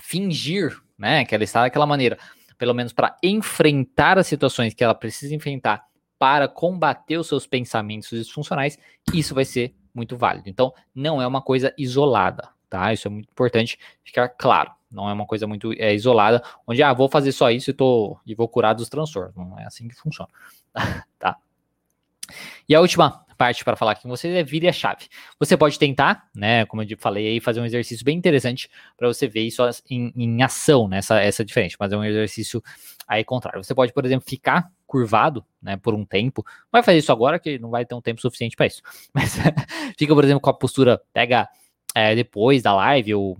[0.00, 2.18] fingir, né, que ela está daquela maneira,
[2.56, 5.84] pelo menos para enfrentar as situações que ela precisa enfrentar
[6.18, 8.78] para combater os seus pensamentos disfuncionais,
[9.12, 10.48] isso vai ser muito válido.
[10.48, 12.92] Então, não é uma coisa isolada, tá?
[12.92, 14.70] Isso é muito importante ficar claro.
[14.90, 18.18] Não é uma coisa muito é, isolada, onde, ah, vou fazer só isso e, tô,
[18.26, 19.34] e vou curar dos transtornos.
[19.34, 20.30] Não é assim que funciona,
[21.18, 21.36] tá?
[22.68, 25.08] E a última parte para falar aqui com vocês é vire a chave.
[25.38, 29.26] Você pode tentar, né, como eu falei aí, fazer um exercício bem interessante para você
[29.26, 32.62] ver isso em, em ação, né, essa, essa diferente, mas é um exercício
[33.12, 33.62] aí contrário.
[33.62, 36.42] Você pode, por exemplo, ficar curvado, né, por um tempo.
[36.46, 38.82] Não vai fazer isso agora, que não vai ter um tempo suficiente para isso.
[39.12, 39.36] Mas
[39.98, 41.48] fica, por exemplo, com a postura, pega
[41.94, 43.38] é, depois da live ou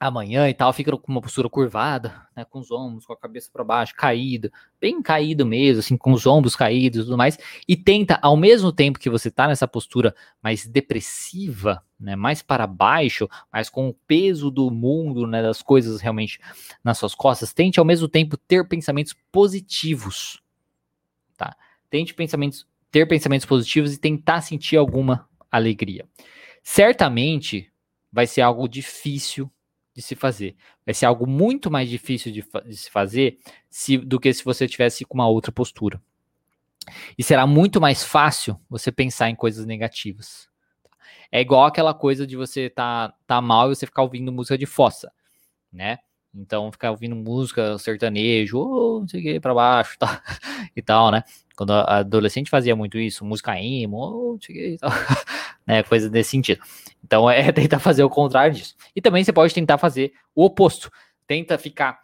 [0.00, 3.50] amanhã e tal, fica com uma postura curvada, né, com os ombros, com a cabeça
[3.52, 7.76] para baixo, caído, bem caído mesmo, assim, com os ombros caídos e tudo mais, e
[7.76, 13.28] tenta, ao mesmo tempo que você tá nessa postura mais depressiva, né, mais para baixo,
[13.52, 16.40] mas com o peso do mundo, né, das coisas realmente
[16.82, 20.42] nas suas costas, tente ao mesmo tempo ter pensamentos positivos,
[21.36, 21.54] tá?
[21.90, 26.08] Tente pensamentos, ter pensamentos positivos e tentar sentir alguma alegria.
[26.62, 27.70] Certamente
[28.10, 29.50] vai ser algo difícil
[29.94, 30.56] de se fazer.
[30.84, 34.66] Vai ser algo muito mais difícil de, de se fazer se, do que se você
[34.66, 36.00] tivesse com uma outra postura.
[37.16, 40.48] E será muito mais fácil você pensar em coisas negativas.
[41.30, 44.66] É igual aquela coisa de você tá, tá mal e você ficar ouvindo música de
[44.66, 45.12] fossa,
[45.72, 45.98] né?
[46.34, 50.22] Então, ficar ouvindo música sertanejo, oh, não sei o que, pra baixo tá,
[50.74, 51.24] e tal, né?
[51.60, 54.38] Quando a adolescente fazia muito isso, música emo,
[55.68, 55.82] né?
[55.82, 56.62] Coisa desse sentido.
[57.04, 58.74] Então, é tentar fazer o contrário disso.
[58.96, 60.90] E também você pode tentar fazer o oposto.
[61.26, 62.00] Tenta ficar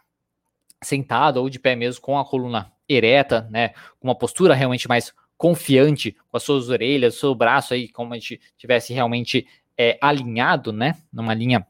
[0.79, 3.69] sentado ou de pé mesmo com a coluna ereta, né?
[3.99, 8.13] Com uma postura realmente mais confiante, com as suas orelhas, o seu braço aí, como
[8.13, 10.97] a gente tivesse realmente é, alinhado, né?
[11.11, 11.65] Numa linha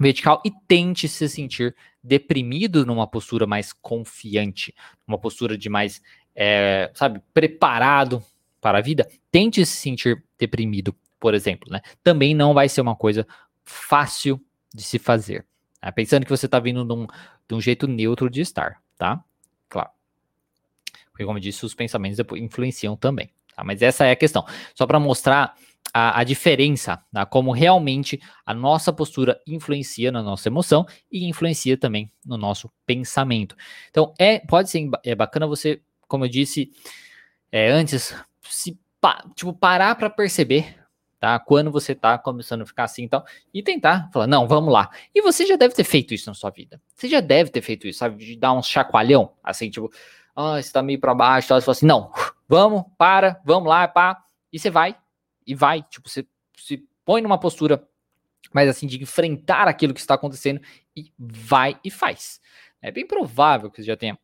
[0.00, 4.74] vertical e tente se sentir deprimido numa postura mais confiante,
[5.06, 6.00] uma postura de mais,
[6.36, 8.22] é, sabe, preparado
[8.60, 9.08] para a vida.
[9.30, 11.80] Tente se sentir deprimido, por exemplo, né?
[12.04, 13.26] Também não vai ser uma coisa
[13.64, 14.40] fácil
[14.74, 15.46] de se fazer.
[15.80, 15.90] Tá?
[15.90, 17.06] Pensando que você está vindo de um,
[17.48, 19.24] de um jeito neutro de estar, tá?
[19.68, 19.90] Claro.
[21.10, 23.30] Porque, como eu disse, os pensamentos influenciam também.
[23.54, 23.64] Tá?
[23.64, 24.44] Mas essa é a questão.
[24.74, 25.56] Só para mostrar
[25.94, 27.24] a, a diferença, tá?
[27.24, 33.56] como realmente a nossa postura influencia na nossa emoção e influencia também no nosso pensamento.
[33.88, 36.72] Então, é pode ser é bacana você, como eu disse
[37.50, 38.78] é, antes, se
[39.34, 40.76] tipo, parar para perceber
[41.18, 41.38] tá?
[41.38, 44.90] Quando você tá começando a ficar assim e tal, e tentar falar, não, vamos lá.
[45.14, 46.80] E você já deve ter feito isso na sua vida.
[46.94, 48.24] Você já deve ter feito isso, sabe?
[48.24, 49.90] De dar um chacoalhão, assim, tipo,
[50.34, 52.12] ah, você tá meio para baixo, tal, você fala assim, não,
[52.48, 54.96] vamos, para, vamos lá, pá, e você vai,
[55.46, 56.26] e vai, tipo, você
[56.58, 57.86] se põe numa postura
[58.52, 60.60] mais assim de enfrentar aquilo que está acontecendo
[60.96, 62.40] e vai e faz.
[62.80, 64.18] É bem provável que isso já tenha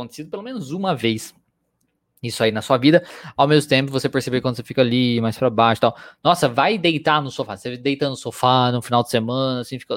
[0.00, 1.34] acontecido pelo menos uma vez
[2.22, 3.04] isso aí na sua vida,
[3.36, 5.96] ao mesmo tempo você perceber quando você fica ali mais para baixo tal.
[6.24, 7.56] Nossa, vai deitar no sofá.
[7.56, 9.94] Você deita no sofá no final de semana, assim, fica,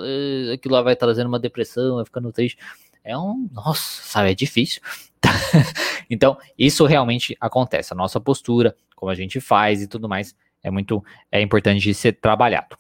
[0.54, 2.58] aquilo lá vai trazendo uma depressão, vai ficando triste.
[3.04, 4.82] É um, nossa, sabe, é difícil.
[6.10, 7.94] então, isso realmente acontece.
[7.94, 11.94] A nossa postura, como a gente faz e tudo mais, é muito é importante de
[11.94, 12.78] ser trabalhado.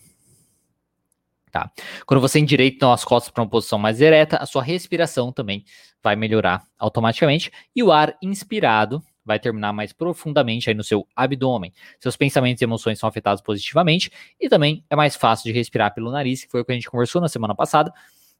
[1.51, 1.71] Tá?
[2.05, 5.63] Quando você endireita as costas para uma posição mais ereta, a sua respiração também
[6.01, 11.71] vai melhorar automaticamente e o ar inspirado vai terminar mais profundamente aí no seu abdômen.
[11.99, 16.12] Seus pensamentos e emoções são afetados positivamente e também é mais fácil de respirar pelo
[16.12, 17.93] nariz, que foi o que a gente conversou na semana passada,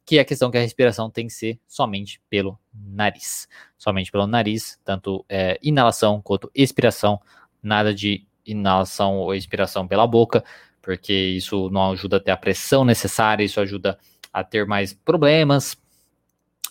[0.06, 3.48] que é a questão que a respiração tem que ser somente pelo nariz.
[3.78, 7.22] Somente pelo nariz, tanto é, inalação quanto expiração,
[7.62, 10.44] nada de inalação ou expiração pela boca,
[10.82, 13.98] porque isso não ajuda a ter a pressão necessária, isso ajuda
[14.32, 15.78] a ter mais problemas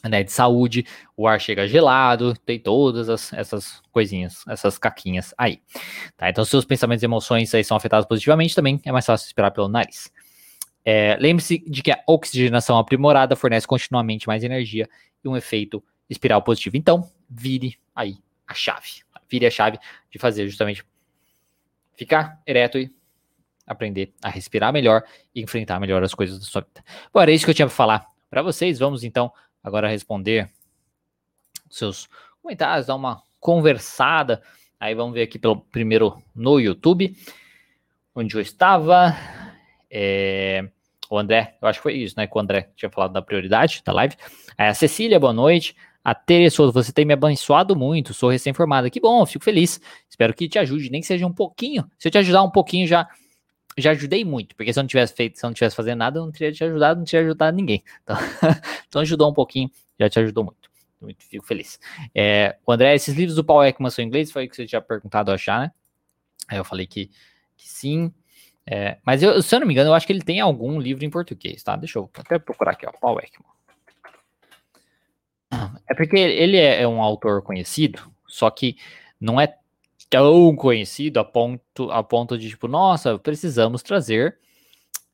[0.07, 0.85] né, de saúde,
[1.17, 5.61] o ar chega gelado, tem todas as, essas coisinhas, essas caquinhas aí.
[6.17, 6.29] Tá?
[6.29, 9.69] Então, seus pensamentos e emoções aí são afetados positivamente, também é mais fácil esperar pelo
[9.69, 10.13] nariz.
[10.85, 14.89] É, Lembre-se de que a oxigenação aprimorada fornece continuamente mais energia
[15.25, 16.77] e um efeito espiral positivo.
[16.77, 19.03] Então, vire aí a chave.
[19.29, 19.79] Vire a chave
[20.11, 20.85] de fazer justamente
[21.95, 22.91] ficar ereto e
[23.69, 25.05] aprender a respirar melhor
[25.35, 26.83] e enfrentar melhor as coisas da sua vida.
[27.13, 28.79] Bom, era isso que eu tinha para falar para vocês.
[28.79, 30.51] Vamos então agora responder
[31.71, 32.09] seus
[32.43, 34.43] comentários, dar uma conversada.
[34.81, 37.15] Aí vamos ver aqui pelo primeiro no YouTube,
[38.15, 39.15] onde eu estava.
[39.91, 40.69] É,
[41.11, 42.27] o André, eu acho que foi isso, né?
[42.27, 44.17] Que o André tinha falado da prioridade da live.
[44.57, 45.75] Aí a Cecília, boa noite.
[46.05, 48.89] A Teresa, você tem me abençoado muito, sou recém-formada.
[48.89, 49.81] Que bom, fico feliz.
[50.09, 51.85] Espero que te ajude, nem que seja um pouquinho.
[51.99, 53.07] Se eu te ajudar um pouquinho, já
[53.77, 56.19] já ajudei muito, porque se eu não tivesse feito, se eu não tivesse fazendo nada,
[56.19, 57.83] eu não teria te ajudado, não teria ajudado ninguém.
[58.03, 58.17] Então,
[58.89, 60.69] então ajudou um pouquinho, já te ajudou muito.
[61.01, 61.79] Muito fico feliz.
[62.15, 64.33] É, o André, esses livros do Paul Ekman são em inglês?
[64.33, 65.73] Foi o que você tinha perguntado achar, né?
[66.49, 67.07] Aí eu falei que,
[67.57, 68.13] que sim.
[68.67, 71.05] É, mas eu, se eu não me engano, eu acho que ele tem algum livro
[71.05, 71.77] em português, tá?
[71.77, 73.59] Deixa eu até procurar aqui, ó, Paul Ekman.
[75.89, 78.77] É porque ele é um autor conhecido, só que
[79.19, 79.57] não é
[80.11, 84.39] tão conhecido a ponto, a ponto de, tipo, nossa, precisamos trazer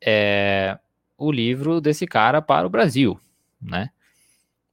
[0.05, 0.79] é,
[1.19, 3.19] o livro desse cara para o Brasil,
[3.61, 3.91] né?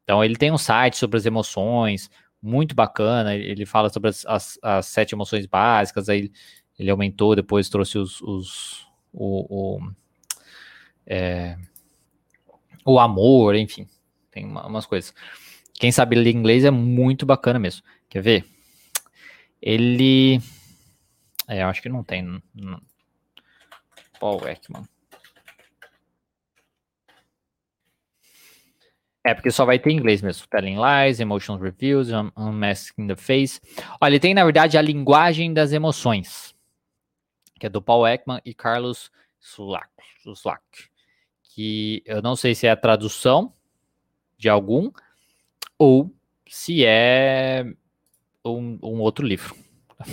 [0.03, 2.09] Então ele tem um site sobre as emoções,
[2.41, 6.31] muito bacana, ele fala sobre as, as, as sete emoções básicas, aí
[6.77, 9.91] ele aumentou, depois trouxe os, os o, o,
[11.05, 11.57] é,
[12.85, 13.87] o amor, enfim,
[14.31, 15.13] tem uma, umas coisas.
[15.73, 17.83] Quem sabe ler inglês é muito bacana mesmo.
[18.09, 18.45] Quer ver?
[19.61, 20.39] Ele.
[21.47, 22.41] É, eu acho que não tem.
[24.19, 24.83] Paul Ekman.
[29.23, 30.47] É, porque só vai ter em inglês mesmo.
[30.47, 33.61] Telling Lies, Emotions Reviews, Unmasking the Face.
[33.99, 36.55] Olha, ele tem, na verdade, a linguagem das emoções,
[37.59, 39.89] que é do Paul Ekman e Carlos Sulak,
[41.43, 43.53] que eu não sei se é a tradução
[44.37, 44.91] de algum
[45.77, 46.11] ou
[46.47, 47.65] se é
[48.45, 49.55] um, um outro livro.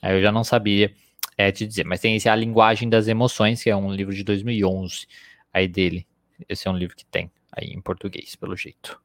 [0.00, 0.94] Aí eu já não sabia
[1.36, 4.24] é, te dizer, mas tem esse A Linguagem das Emoções, que é um livro de
[4.24, 5.06] 2011
[5.52, 6.06] aí dele.
[6.48, 9.00] Esse é um livro que tem aí em português, pelo jeito.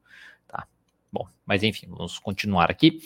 [0.47, 0.67] Tá.
[1.12, 2.99] Bom, mas enfim, vamos continuar aqui.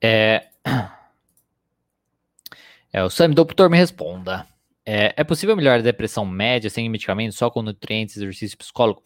[0.00, 0.48] É,
[2.92, 4.46] é o Sam, doutor, me responda.
[4.84, 9.02] É, é possível melhorar a depressão média sem medicamentos, só com nutrientes, exercício psicólogo?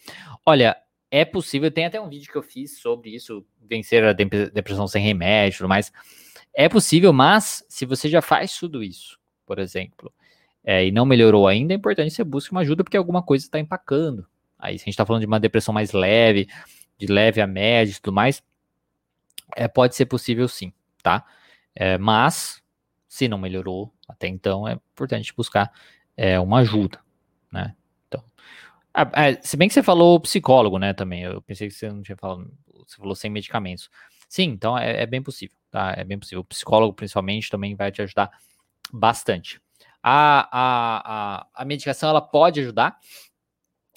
[0.46, 0.76] Olha,
[1.16, 5.00] é possível, tem até um vídeo que eu fiz sobre isso, vencer a depressão sem
[5.00, 5.92] remédio tudo mais.
[6.52, 10.12] É possível, mas se você já faz tudo isso, por exemplo,
[10.64, 13.44] é, e não melhorou ainda, é importante que você busque uma ajuda porque alguma coisa
[13.44, 14.26] está empacando.
[14.58, 16.48] Aí, se a gente está falando de uma depressão mais leve,
[16.98, 18.42] de leve a média e tudo mais,
[19.54, 21.24] é, pode ser possível sim, tá?
[21.76, 22.60] É, mas,
[23.06, 25.70] se não melhorou até então, é importante buscar
[26.16, 26.98] é, uma ajuda,
[27.52, 27.76] né?
[28.94, 31.22] Ah, é, se bem que você falou psicólogo, né, também.
[31.22, 32.48] Eu pensei que você não tinha falado.
[32.86, 33.90] Você falou sem medicamentos.
[34.28, 35.94] Sim, então é, é bem possível, tá?
[35.96, 36.40] É bem possível.
[36.40, 38.30] O psicólogo, principalmente, também vai te ajudar
[38.92, 39.60] bastante.
[40.02, 42.98] A, a, a, a medicação, ela pode ajudar,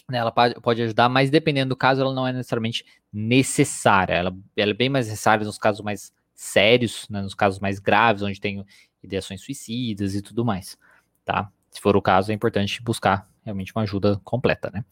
[0.09, 0.17] né?
[0.19, 4.13] Ela pode, ajudar, mas dependendo do caso, ela não é necessariamente necessária.
[4.13, 8.21] Ela, ela é bem mais necessária nos casos mais sérios, né, nos casos mais graves,
[8.21, 8.63] onde tem
[9.03, 10.77] ideações suicidas e tudo mais,
[11.25, 11.51] tá?
[11.71, 14.85] Se for o caso, é importante buscar realmente uma ajuda completa, né?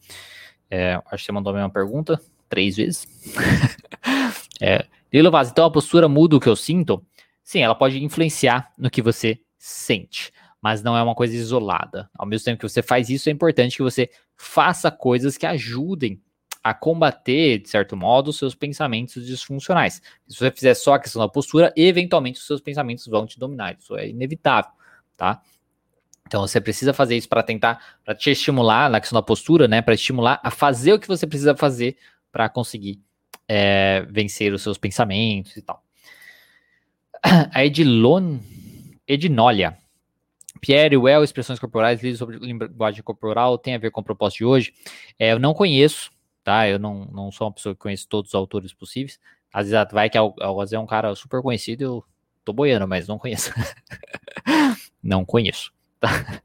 [0.70, 3.06] É, acho que você mandou a mesma pergunta três vezes.
[4.60, 7.04] é, Lilo Vaz, então a postura muda o que eu sinto?
[7.42, 12.10] Sim, ela pode influenciar no que você sente, mas não é uma coisa isolada.
[12.18, 16.20] Ao mesmo tempo que você faz isso, é importante que você faça coisas que ajudem
[16.62, 20.02] a combater, de certo modo, os seus pensamentos disfuncionais.
[20.26, 23.76] Se você fizer só a questão da postura, eventualmente os seus pensamentos vão te dominar.
[23.78, 24.72] Isso é inevitável,
[25.16, 25.40] tá?
[26.26, 29.80] Então você precisa fazer isso para tentar, para te estimular na questão da postura, né?
[29.80, 31.96] Para estimular a fazer o que você precisa fazer
[32.32, 33.00] para conseguir
[33.48, 35.82] é, vencer os seus pensamentos e tal.
[37.52, 38.38] A Edilon,
[39.06, 39.78] Edinólia.
[40.60, 44.44] Pierre, Well, expressões corporais, livros sobre linguagem corporal, tem a ver com o propósito de
[44.46, 44.74] hoje?
[45.18, 46.10] É, eu não conheço,
[46.42, 46.68] tá?
[46.68, 49.20] Eu não, não sou uma pessoa que conhece todos os autores possíveis.
[49.52, 52.04] Às vezes vai que às vezes é um cara super conhecido, eu
[52.44, 53.52] tô boiando, mas não conheço.
[55.02, 55.75] não conheço.
[55.98, 56.42] Tá.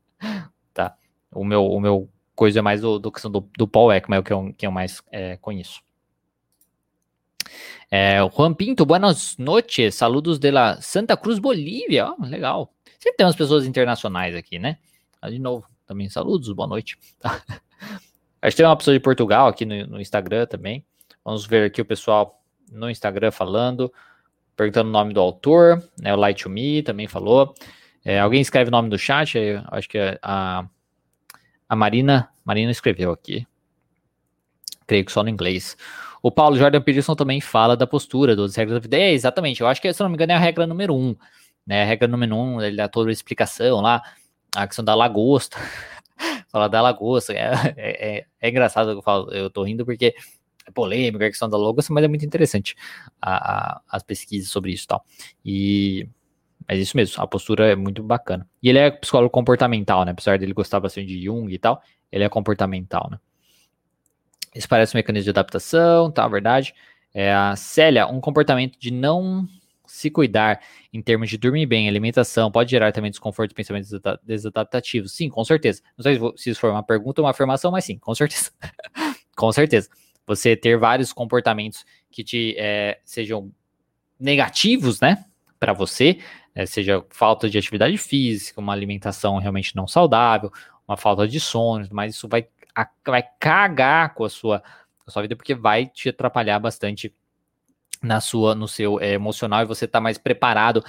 [0.73, 0.97] tá.
[1.31, 4.33] O meu, o meu coisa é mais do, do questão do, do Paul Ekman, que
[4.33, 5.81] eu, que eu mais é, conheço.
[7.89, 12.73] É, Juan Pinto, boas noites, saludos de la Santa Cruz, Bolívia, oh, legal.
[12.97, 14.77] Sempre tem umas pessoas internacionais aqui, né?
[15.21, 16.97] Ah, de novo, também saludos, boa noite.
[17.19, 17.43] Tá.
[18.41, 20.85] Acho que tem uma pessoa de Portugal aqui no, no, Instagram também.
[21.23, 23.93] Vamos ver aqui o pessoal no Instagram falando,
[24.55, 26.13] perguntando o nome do autor, né?
[26.13, 27.53] O Light to Me também falou.
[28.03, 29.37] É, alguém escreve o nome do chat?
[29.71, 30.65] acho que a,
[31.69, 33.45] a Marina, Marina escreveu aqui.
[34.87, 35.77] Creio que só no inglês.
[36.21, 38.97] O Paulo Jordan Peterson também fala da postura, das regras da vida.
[38.97, 39.61] É, exatamente.
[39.61, 41.15] Eu acho que, se não me engano, é a regra número um.
[41.65, 41.83] Né?
[41.83, 44.01] A regra número um, ele dá toda a explicação lá.
[44.55, 45.57] A questão da lagosta.
[46.51, 47.33] fala da lagosta.
[47.33, 49.31] É, é, é, é, engraçado que eu falo.
[49.31, 50.13] Eu tô rindo porque
[50.67, 52.75] é polêmica a questão da lagosta, mas é muito interessante
[53.21, 55.05] a, a, as pesquisas sobre isso e tal.
[55.43, 56.09] E
[56.71, 58.47] mas isso mesmo, a postura é muito bacana.
[58.63, 60.11] E ele é psicólogo comportamental, né?
[60.13, 63.19] Apesar dele gostar bastante de Jung e tal, ele é comportamental, né?
[64.55, 66.25] Isso parece um mecanismo de adaptação, tá?
[66.29, 66.73] Verdade.
[67.13, 69.45] É a Célia, um comportamento de não
[69.85, 70.61] se cuidar
[70.93, 73.91] em termos de dormir bem, alimentação, pode gerar também desconforto e pensamentos
[74.23, 75.11] desadaptativos.
[75.11, 75.81] Sim, com certeza.
[75.97, 78.49] Não sei se isso for uma pergunta ou uma afirmação, mas sim, com certeza.
[79.35, 79.89] com certeza.
[80.25, 83.51] Você ter vários comportamentos que te é, sejam
[84.17, 85.25] negativos, né,
[85.59, 86.17] para você,
[86.53, 90.51] é, seja falta de atividade física, uma alimentação realmente não saudável,
[90.87, 92.47] uma falta de sono, mas isso vai,
[93.05, 97.13] vai cagar com a sua, com a sua vida, porque vai te atrapalhar bastante
[98.01, 100.83] na sua, no seu é, emocional e você tá mais preparado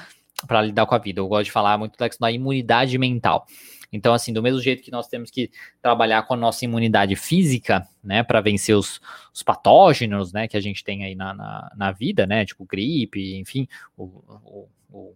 [0.47, 1.21] para lidar com a vida.
[1.21, 3.47] Eu gosto de falar muito da da imunidade mental.
[3.93, 5.51] Então, assim, do mesmo jeito que nós temos que
[5.83, 8.99] trabalhar com a nossa imunidade física, né, para vencer os,
[9.35, 13.37] os, patógenos, né, que a gente tem aí na, na, na vida, né, tipo gripe,
[13.37, 15.15] enfim, o, o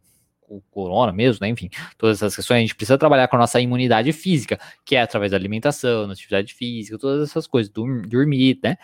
[0.49, 1.49] o corona mesmo, né?
[1.49, 1.69] Enfim,
[1.99, 5.31] todas essas questões, a gente precisa trabalhar com a nossa imunidade física, que é através
[5.31, 8.77] da alimentação, da atividade física, todas essas coisas, dormir, né?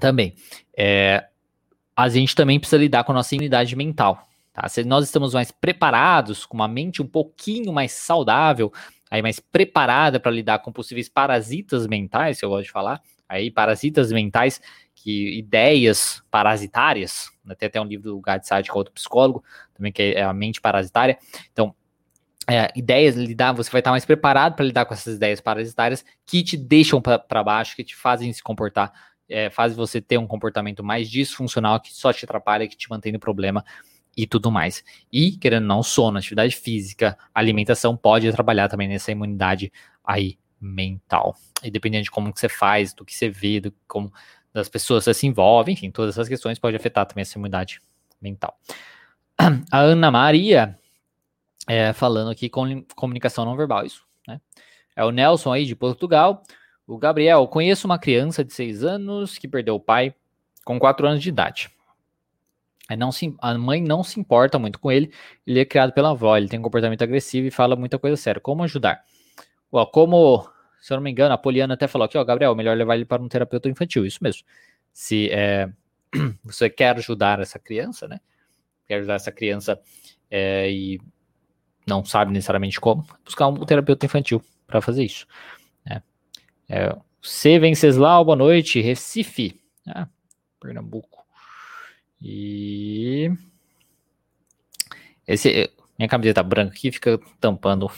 [0.00, 0.34] Também.
[0.76, 1.26] É,
[1.96, 4.28] a gente também precisa lidar com a nossa imunidade mental.
[4.52, 4.68] Tá?
[4.68, 8.72] Se nós estamos mais preparados, com uma mente um pouquinho mais saudável,
[9.10, 13.50] aí mais preparada para lidar com possíveis parasitas mentais, que eu gosto de falar, aí
[13.50, 14.60] parasitas mentais
[14.94, 17.54] que ideias parasitárias, né?
[17.54, 20.60] tem até um livro do Gad que é outro psicólogo, também que é a mente
[20.60, 21.18] parasitária.
[21.52, 21.74] Então,
[22.48, 26.42] é, ideias, lidar, você vai estar mais preparado para lidar com essas ideias parasitárias que
[26.42, 28.92] te deixam para baixo, que te fazem se comportar,
[29.28, 33.12] é, fazem você ter um comportamento mais disfuncional, que só te atrapalha, que te mantém
[33.12, 33.64] no problema
[34.16, 34.82] e tudo mais.
[35.12, 39.72] E, querendo ou não, sono, atividade física, alimentação pode trabalhar também nessa imunidade
[40.04, 41.36] aí mental.
[41.62, 44.12] E dependendo de como que você faz, do que você vê, do como
[44.52, 47.80] das pessoas se envolve, enfim, todas essas questões pode afetar também essa imunidade
[48.20, 48.58] mental.
[49.70, 50.78] A Ana Maria
[51.68, 54.40] é, falando aqui com comunicação não verbal, isso, né?
[54.94, 56.42] É o Nelson aí de Portugal.
[56.86, 60.14] O Gabriel, conheço uma criança de 6 anos que perdeu o pai
[60.64, 61.70] com 4 anos de idade.
[62.88, 65.12] É, não se, a mãe não se importa muito com ele,
[65.44, 68.40] ele é criado pela avó, ele tem um comportamento agressivo e fala muita coisa séria.
[68.40, 69.02] Como ajudar?
[69.72, 70.48] Ó, como,
[70.86, 73.04] se eu não me engano, a Poliana até falou aqui, ó, Gabriel, melhor levar ele
[73.04, 74.44] para um terapeuta infantil, isso mesmo.
[74.92, 75.68] Se é,
[76.44, 78.20] você quer ajudar essa criança, né?
[78.86, 79.80] Quer ajudar essa criança
[80.30, 81.00] é, e
[81.84, 85.26] não sabe necessariamente como, buscar um terapeuta infantil para fazer isso.
[85.84, 86.00] Né?
[86.68, 87.58] É, C.
[87.58, 90.06] Venceslau, boa noite, Recife, ah,
[90.60, 91.26] Pernambuco.
[92.22, 93.28] E
[95.26, 95.68] esse
[95.98, 97.90] minha camiseta branca aqui fica tampando,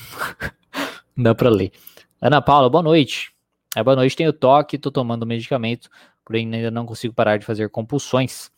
[1.14, 1.70] não dá para ler.
[2.20, 3.32] Ana Paula, boa noite.
[3.76, 5.88] É, boa noite, tenho toque, estou tomando medicamento,
[6.24, 8.50] porém ainda não consigo parar de fazer compulsões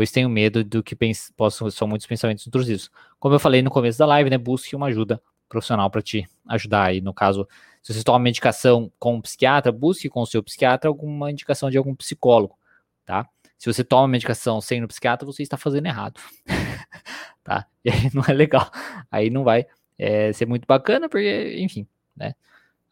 [0.00, 0.96] pois tenho medo do que
[1.36, 2.90] possam são muitos pensamentos intrusivos.
[3.18, 6.84] Como eu falei no começo da live, né, busque uma ajuda profissional para te ajudar
[6.84, 7.02] aí.
[7.02, 7.46] No caso,
[7.82, 11.76] se você toma medicação com um psiquiatra, busque com o seu psiquiatra alguma indicação de
[11.76, 12.56] algum psicólogo,
[13.04, 13.28] tá?
[13.58, 16.18] Se você toma medicação sem no psiquiatra, você está fazendo errado,
[17.44, 17.66] tá?
[17.84, 18.70] E aí não é legal.
[19.10, 19.66] Aí não vai
[19.98, 21.86] é, ser muito bacana, porque, enfim,
[22.16, 22.34] né?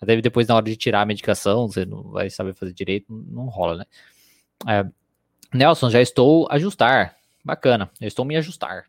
[0.00, 3.46] Até depois, na hora de tirar a medicação, você não vai saber fazer direito, não
[3.46, 3.84] rola, né?
[4.66, 4.86] É,
[5.56, 7.16] Nelson, já estou ajustar.
[7.44, 8.84] Bacana, eu estou me ajustar.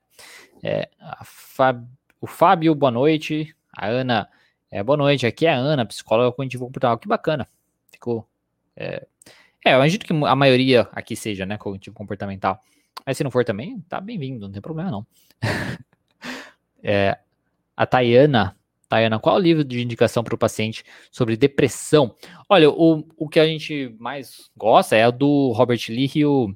[0.64, 0.90] É,
[1.24, 1.86] Fab...
[2.22, 3.56] O Fábio, boa noite.
[3.76, 4.30] A Ana,
[4.70, 5.26] é, boa noite.
[5.26, 7.00] Aqui é a Ana, psicóloga cognitivo comportamental.
[7.00, 7.48] Que bacana.
[7.92, 8.28] Ficou.
[8.76, 9.08] É,
[9.66, 12.60] é, eu imagino que a maioria aqui seja, né, cognitivo comportamental.
[13.06, 15.08] Mas se não for também, tá bem-vindo, não tem problema não.
[16.84, 17.18] é,
[17.76, 18.56] a Tayana
[18.90, 22.16] Tayana, qual o livro de indicação para o paciente sobre depressão?
[22.50, 26.54] Olha, o, o que a gente mais gosta é o do Robert Lee e o.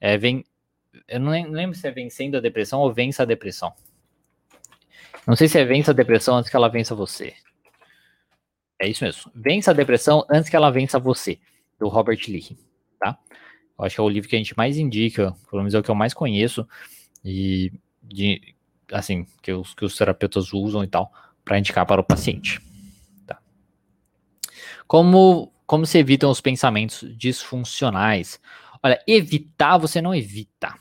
[0.00, 0.42] É, vem,
[1.06, 3.74] eu não lembro se é Vencendo a Depressão ou Vença a Depressão.
[5.26, 7.34] Não sei se é Vença a Depressão antes que ela vença você.
[8.80, 9.30] É isso mesmo.
[9.34, 11.38] Vença a Depressão antes que ela vença você,
[11.78, 12.56] do Robert Lee,
[12.98, 13.18] tá?
[13.78, 15.82] Eu acho que é o livro que a gente mais indica, pelo menos é o
[15.82, 16.66] que eu mais conheço,
[17.22, 17.72] e
[18.02, 18.54] de,
[18.90, 21.12] assim, que os, que os terapeutas usam e tal
[21.44, 22.60] para indicar para o paciente.
[23.26, 23.38] Tá.
[24.86, 28.40] Como, como se evitam os pensamentos disfuncionais?
[28.82, 30.74] Olha, evitar você não evita,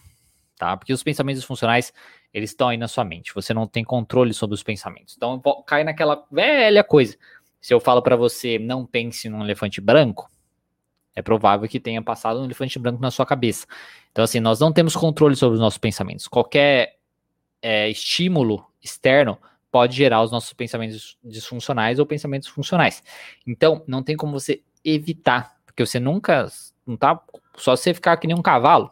[0.58, 0.78] tá?
[0.78, 1.94] Porque os pensamentos disfuncionais,
[2.34, 3.34] eles estão aí na sua mente.
[3.34, 5.16] Você não tem controle sobre os pensamentos.
[5.16, 7.18] Então, cai naquela velha coisa.
[7.62, 10.30] Se eu falo para você, não pense num elefante branco,
[11.16, 13.68] é provável que tenha passado um elefante branco na sua cabeça.
[14.12, 16.28] Então, assim, nós não temos controle sobre os nossos pensamentos.
[16.28, 16.98] Qualquer
[17.62, 19.38] é, estímulo externo
[19.74, 23.04] pode gerar os nossos pensamentos disfuncionais ou pensamentos funcionais.
[23.46, 26.48] Então, não tem como você evitar, porque você nunca
[26.86, 27.20] não tá
[27.58, 28.92] só você ficar que nem um cavalo.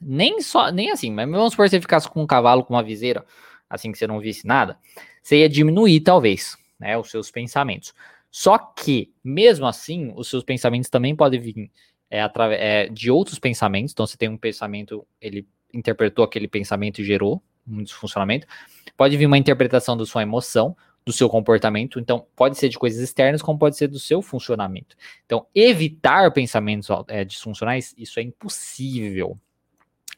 [0.00, 2.82] Nem só, nem assim, mas vamos supor que você ficasse com um cavalo com uma
[2.82, 3.26] viseira,
[3.68, 4.78] assim que você não visse nada,
[5.22, 7.92] você ia diminuir talvez, né, os seus pensamentos.
[8.30, 11.70] Só que, mesmo assim, os seus pensamentos também podem vir
[12.08, 13.92] é, através é, de outros pensamentos.
[13.92, 18.46] Então, você tem um pensamento, ele interpretou aquele pensamento e gerou um desfuncionamento.
[18.96, 22.00] Pode vir uma interpretação da sua emoção, do seu comportamento.
[22.00, 24.96] Então, pode ser de coisas externas, como pode ser do seu funcionamento.
[25.26, 29.38] Então, evitar pensamentos é, disfuncionais, isso é impossível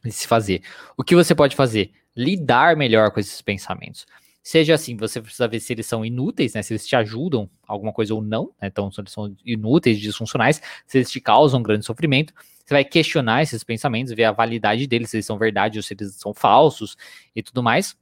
[0.05, 0.63] de se fazer.
[0.97, 1.91] O que você pode fazer?
[2.15, 4.07] Lidar melhor com esses pensamentos.
[4.47, 6.63] Seja assim, você precisa ver se eles são inúteis, né?
[6.63, 8.69] Se eles te ajudam alguma coisa ou não, né?
[8.69, 12.33] Então, se eles são inúteis, disfuncionais, se eles te causam grande sofrimento.
[12.65, 15.95] Você vai questionar esses pensamentos, ver a validade deles, se eles são verdade ou se
[15.95, 16.97] eles são falsos
[17.35, 17.97] e tudo mais.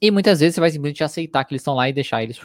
[0.00, 2.40] E muitas vezes você vai simplesmente aceitar que eles estão lá e deixar eles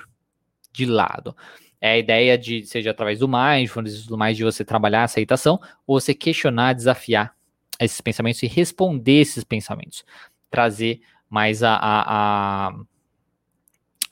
[0.71, 1.37] de lado.
[1.79, 5.03] É a ideia de, seja através do mindfulness e tudo mais, de você trabalhar a
[5.03, 7.35] aceitação, ou você questionar, desafiar
[7.79, 10.03] esses pensamentos e responder esses pensamentos.
[10.49, 10.99] Trazer
[11.29, 12.83] mais a, a, a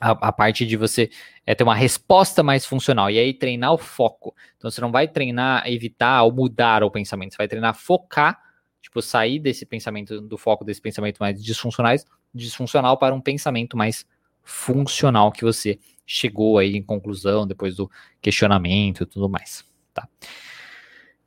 [0.02, 1.08] a, a, parte de você
[1.46, 3.08] é, ter uma resposta mais funcional.
[3.08, 4.34] E aí treinar o foco.
[4.58, 8.36] Então você não vai treinar evitar ou mudar o pensamento, você vai treinar focar,
[8.80, 14.04] tipo, sair desse pensamento, do foco desse pensamento mais disfuncionais, disfuncional para um pensamento mais
[14.42, 17.88] funcional que você chegou aí em conclusão depois do
[18.20, 19.64] questionamento e tudo mais.
[19.94, 20.08] Tá?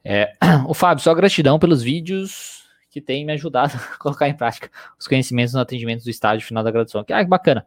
[0.04, 0.34] É,
[0.68, 4.70] o Fábio, só gratidão pelos vídeos que tem me ajudado a colocar em prática
[5.00, 7.06] os conhecimentos no atendimento do estágio final da graduação.
[7.10, 7.66] Ah, que bacana.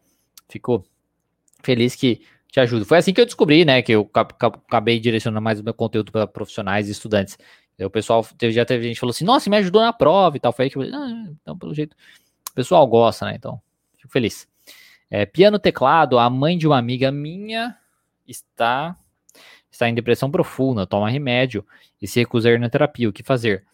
[0.50, 0.84] Ficou
[1.62, 2.84] feliz que te ajudo.
[2.84, 6.26] Foi assim que eu descobri, né, que eu acabei direcionando mais o meu conteúdo para
[6.26, 7.38] profissionais e estudantes.
[7.80, 10.52] O pessoal, já teve gente que falou assim, nossa, me ajudou na prova e tal.
[10.52, 11.96] Foi aí que eu falei, ah, então pelo jeito,
[12.50, 13.60] o pessoal gosta, né, então
[13.98, 14.48] fico feliz.
[15.10, 17.76] É, piano teclado, a mãe de uma amiga minha
[18.26, 18.96] está
[19.70, 21.64] está em depressão profunda, toma remédio
[22.02, 23.08] e se recusa a ir na terapia.
[23.08, 23.64] O que fazer?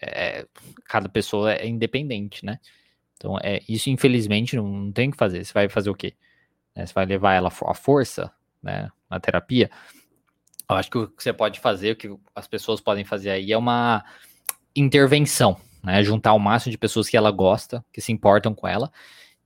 [0.00, 0.46] É,
[0.86, 2.58] cada pessoa é independente, né?
[3.16, 5.44] Então, é, isso infelizmente não, não tem o que fazer.
[5.44, 6.14] Você vai fazer o quê?
[6.74, 9.70] Né, você vai levar ela à força, né, na terapia?
[10.68, 13.52] Eu acho que o que você pode fazer, o que as pessoas podem fazer aí
[13.52, 14.04] é uma
[14.74, 16.02] intervenção, né?
[16.02, 18.90] Juntar o máximo de pessoas que ela gosta, que se importam com ela,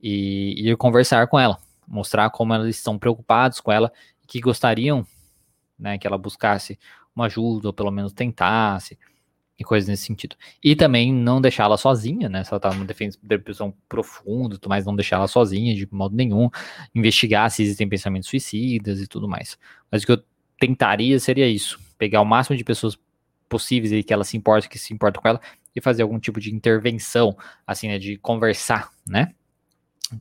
[0.01, 3.93] e, e conversar com ela, mostrar como elas estão preocupados com ela,
[4.27, 5.07] que gostariam,
[5.79, 6.79] né, que ela buscasse
[7.15, 8.99] uma ajuda, ou pelo menos tentasse,
[9.59, 10.37] e coisas nesse sentido.
[10.63, 12.45] E também não deixar ela sozinha, né?
[12.45, 12.87] Se ela tá numa
[13.23, 16.49] depressão profunda, mas não deixar ela sozinha de modo nenhum,
[16.95, 19.59] investigar se existem pensamentos suicidas e tudo mais.
[19.91, 20.23] Mas o que eu
[20.61, 22.97] tentaria seria isso: pegar o máximo de pessoas
[23.49, 25.41] possíveis e que ela se importa, que se importa com ela,
[25.75, 27.37] e fazer algum tipo de intervenção,
[27.67, 27.99] assim, né?
[27.99, 29.35] De conversar, né?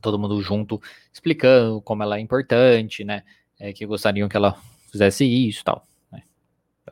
[0.02, 0.82] Todo mundo junto,
[1.12, 3.22] explicando como ela é importante, né?
[3.58, 4.56] É, que gostariam que ela
[4.90, 5.87] fizesse isso e tal.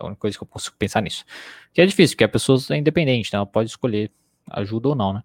[0.00, 1.24] É a única coisa que eu posso pensar nisso.
[1.72, 3.38] Que é difícil, porque a pessoa é independente, né?
[3.38, 4.10] Ela pode escolher
[4.50, 5.22] ajuda ou não, né?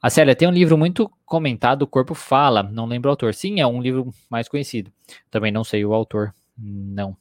[0.00, 3.34] A Célia, tem um livro muito comentado, O Corpo Fala, não lembro o autor.
[3.34, 4.92] Sim, é um livro mais conhecido.
[5.28, 7.16] Também não sei o autor, não.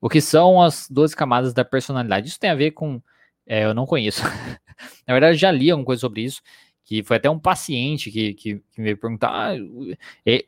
[0.00, 2.28] O que são as 12 camadas da personalidade?
[2.28, 3.00] Isso tem a ver com.
[3.46, 4.22] É, eu não conheço.
[5.06, 6.42] Na verdade, já li alguma coisa sobre isso,
[6.84, 9.30] que foi até um paciente que, que, que me perguntar.
[9.30, 9.56] Ah,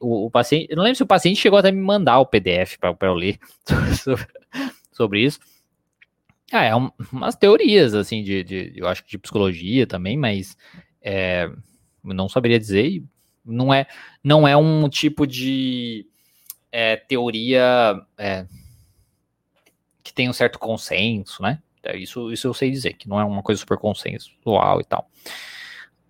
[0.01, 0.67] o, o, paciente.
[0.71, 3.39] Eu não lembro se o paciente chegou até me mandar o PDF para eu ler
[4.05, 4.27] sobre,
[4.99, 5.38] sobre isso.
[6.53, 10.57] Ah, é um, umas teorias, assim, de, de, eu acho que de psicologia também, mas
[11.01, 11.49] é,
[12.03, 13.03] não saberia dizer.
[13.44, 13.86] Não é,
[14.22, 16.07] não é um tipo de
[16.70, 18.46] é, teoria é,
[20.03, 21.62] que tem um certo consenso, né?
[21.82, 25.09] É, isso, isso eu sei dizer, que não é uma coisa super consensual e tal.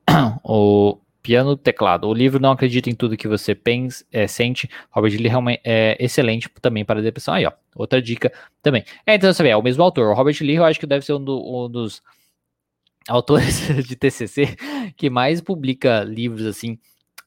[0.43, 0.99] O,
[1.29, 2.09] Piano teclado.
[2.09, 4.67] O livro não acredita em tudo que você pensa, é, sente.
[4.91, 7.35] Robert Lee realmente é excelente também para depressão.
[7.35, 7.53] Aí, ó.
[7.77, 8.83] Outra dica também.
[9.05, 10.09] É, então você vê, é o mesmo autor.
[10.09, 12.03] O Robert Lee, eu acho que deve ser um, do, um dos
[13.07, 14.57] autores de TCC
[14.97, 16.79] que mais publica livros assim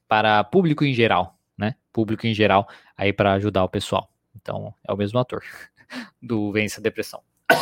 [0.08, 1.76] para público em geral, né?
[1.94, 4.10] Público em geral aí para ajudar o pessoal.
[4.36, 5.44] Então, é o mesmo autor
[6.20, 7.22] do Vence a Depressão.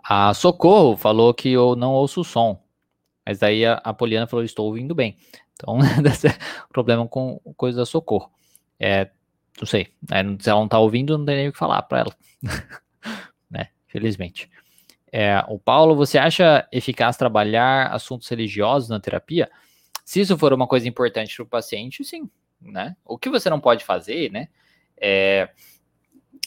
[0.00, 2.67] A Socorro falou que eu não ouço o som.
[3.28, 5.18] Mas daí a, a Poliana falou: estou ouvindo bem.
[5.52, 5.76] Então,
[6.72, 8.30] problema com coisa da socorro.
[8.80, 9.10] É,
[9.60, 9.88] não sei.
[10.10, 12.16] É, se ela não está ouvindo, não tem nem o que falar para ela.
[13.50, 13.68] né?
[13.86, 14.50] Felizmente.
[15.12, 19.50] É, o Paulo, você acha eficaz trabalhar assuntos religiosos na terapia?
[20.06, 22.30] Se isso for uma coisa importante para o paciente, sim.
[22.58, 22.96] Né?
[23.04, 24.48] O que você não pode fazer, né?
[24.98, 25.50] É,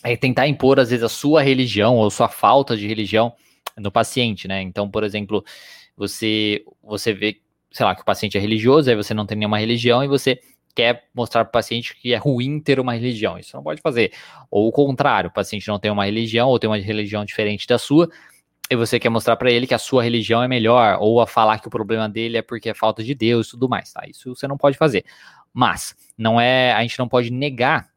[0.04, 3.36] é tentar impor, às vezes, a sua religião ou sua falta de religião
[3.78, 4.64] no paciente, né?
[4.64, 5.46] Então, por exemplo,
[5.96, 9.60] você, você vê, sei lá, que o paciente é religioso, aí você não tem nenhuma
[9.60, 10.40] religião e você
[10.74, 13.38] quer mostrar para o paciente que é ruim ter uma religião.
[13.38, 14.12] Isso não pode fazer.
[14.50, 17.78] Ou o contrário, o paciente não tem uma religião ou tem uma religião diferente da
[17.78, 18.10] sua,
[18.70, 21.60] e você quer mostrar para ele que a sua religião é melhor, ou a falar
[21.60, 24.04] que o problema dele é porque é falta de Deus e tudo mais, tá?
[24.08, 25.04] Isso você não pode fazer.
[25.54, 27.90] Mas não é, a gente não pode negar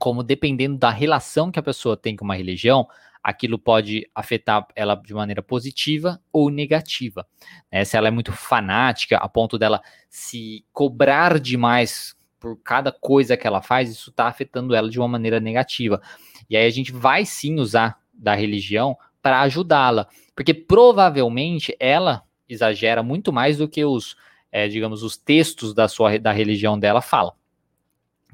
[0.00, 2.88] como dependendo da relação que a pessoa tem com uma religião,
[3.22, 7.26] aquilo pode afetar ela de maneira positiva ou negativa.
[7.70, 7.84] Né?
[7.84, 13.46] Se ela é muito fanática, a ponto dela se cobrar demais por cada coisa que
[13.46, 16.02] ela faz, isso está afetando ela de uma maneira negativa.
[16.50, 23.02] E aí a gente vai sim usar da religião para ajudá-la, porque provavelmente ela exagera
[23.02, 24.16] muito mais do que os,
[24.50, 27.34] é, digamos, os textos da sua da religião dela falam.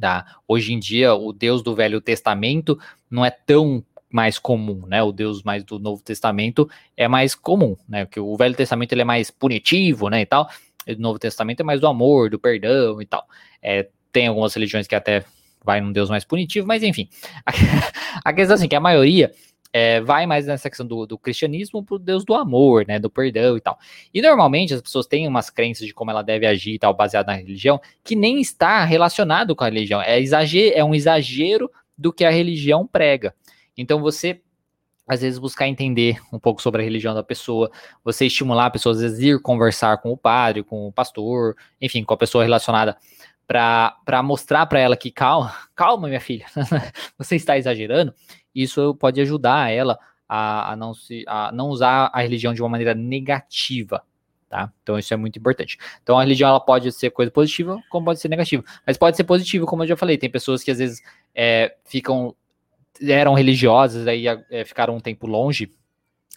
[0.01, 0.37] Tá?
[0.47, 2.79] Hoje em dia, o Deus do Velho Testamento
[3.11, 5.03] não é tão mais comum, né?
[5.03, 8.05] O Deus mais do Novo Testamento é mais comum, né?
[8.05, 10.23] Porque o Velho Testamento ele é mais punitivo, né?
[10.23, 10.49] E tal.
[10.87, 13.27] E o Novo Testamento é mais do amor, do perdão e tal.
[13.63, 15.25] É, tem algumas religiões que até
[15.63, 17.09] vai num Deus mais punitivo, mas enfim.
[18.25, 19.31] A, questão é assim, que a maioria
[19.73, 22.99] é, vai mais nessa questão do, do cristianismo pro Deus do amor, né?
[22.99, 23.79] Do perdão e tal.
[24.13, 27.27] E normalmente as pessoas têm umas crenças de como ela deve agir e tal, baseado
[27.27, 30.01] na religião, que nem está relacionado com a religião.
[30.01, 33.35] É, exagero, é um exagero do que a religião prega.
[33.79, 34.43] Então você
[35.09, 37.71] às vezes buscar entender um pouco sobre a religião da pessoa,
[38.05, 42.05] você estimular a pessoa às vezes ir conversar com o padre, com o pastor, enfim,
[42.05, 42.99] com a pessoa relacionada
[43.47, 46.45] para mostrar para ela que calma, calma minha filha,
[47.17, 48.13] você está exagerando.
[48.55, 49.99] Isso pode ajudar ela
[50.29, 54.03] a, a, não se a não usar a religião de uma maneira negativa,
[54.49, 54.73] Tá?
[54.83, 55.77] Então isso é muito importante.
[56.03, 58.65] Então a religião ela pode ser coisa positiva, como pode ser negativa.
[58.87, 60.17] Mas pode ser positivo, como eu já falei.
[60.17, 61.03] Tem pessoas que às vezes
[61.35, 62.35] é, ficam
[63.03, 65.71] eram religiosas, aí é, ficaram um tempo longe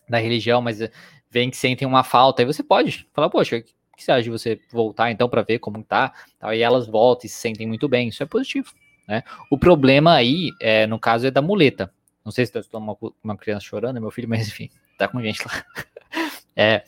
[0.07, 0.91] da religião, mas é,
[1.29, 2.41] veem que sentem uma falta.
[2.41, 5.59] Aí você pode falar, poxa, o que você acha de você voltar então para ver
[5.59, 6.13] como tá?
[6.53, 8.09] E elas voltam e se sentem muito bem.
[8.09, 8.73] Isso é positivo.
[9.07, 9.23] Né?
[9.49, 11.91] O problema aí, é, no caso, é da muleta.
[12.23, 15.21] Não sei se está uma, uma criança chorando, é meu filho, mas enfim, tá com
[15.21, 15.65] gente lá.
[16.53, 16.83] É,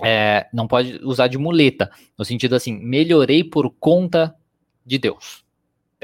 [0.00, 4.32] é, não pode usar de muleta, no sentido assim, melhorei por conta
[4.86, 5.44] de Deus.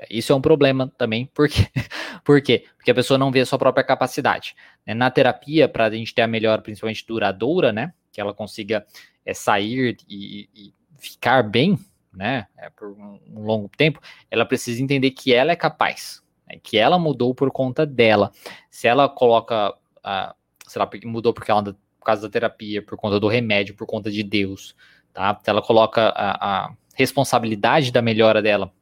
[0.09, 1.67] Isso é um problema também, porque
[2.25, 2.65] por quê?
[2.77, 4.55] Porque a pessoa não vê a sua própria capacidade.
[4.87, 4.95] Né?
[4.95, 7.93] Na terapia, para a gente ter a melhor, principalmente duradoura, né?
[8.11, 8.87] Que ela consiga
[9.25, 11.79] é, sair e, e, ficar bem,
[12.13, 12.47] né?
[12.57, 16.59] É, por um, um, longo tempo, ela precisa entender que ela é capaz, né?
[16.63, 18.33] que ela mudou por conta dela.
[18.71, 20.35] Se ela coloca, uh,
[20.67, 24.11] sei lá, mudou porque ela por causa da terapia, por conta do remédio, por conta
[24.11, 24.75] de Deus,
[25.13, 25.39] tá?
[25.41, 28.73] Se ela coloca a, a responsabilidade da melhora dela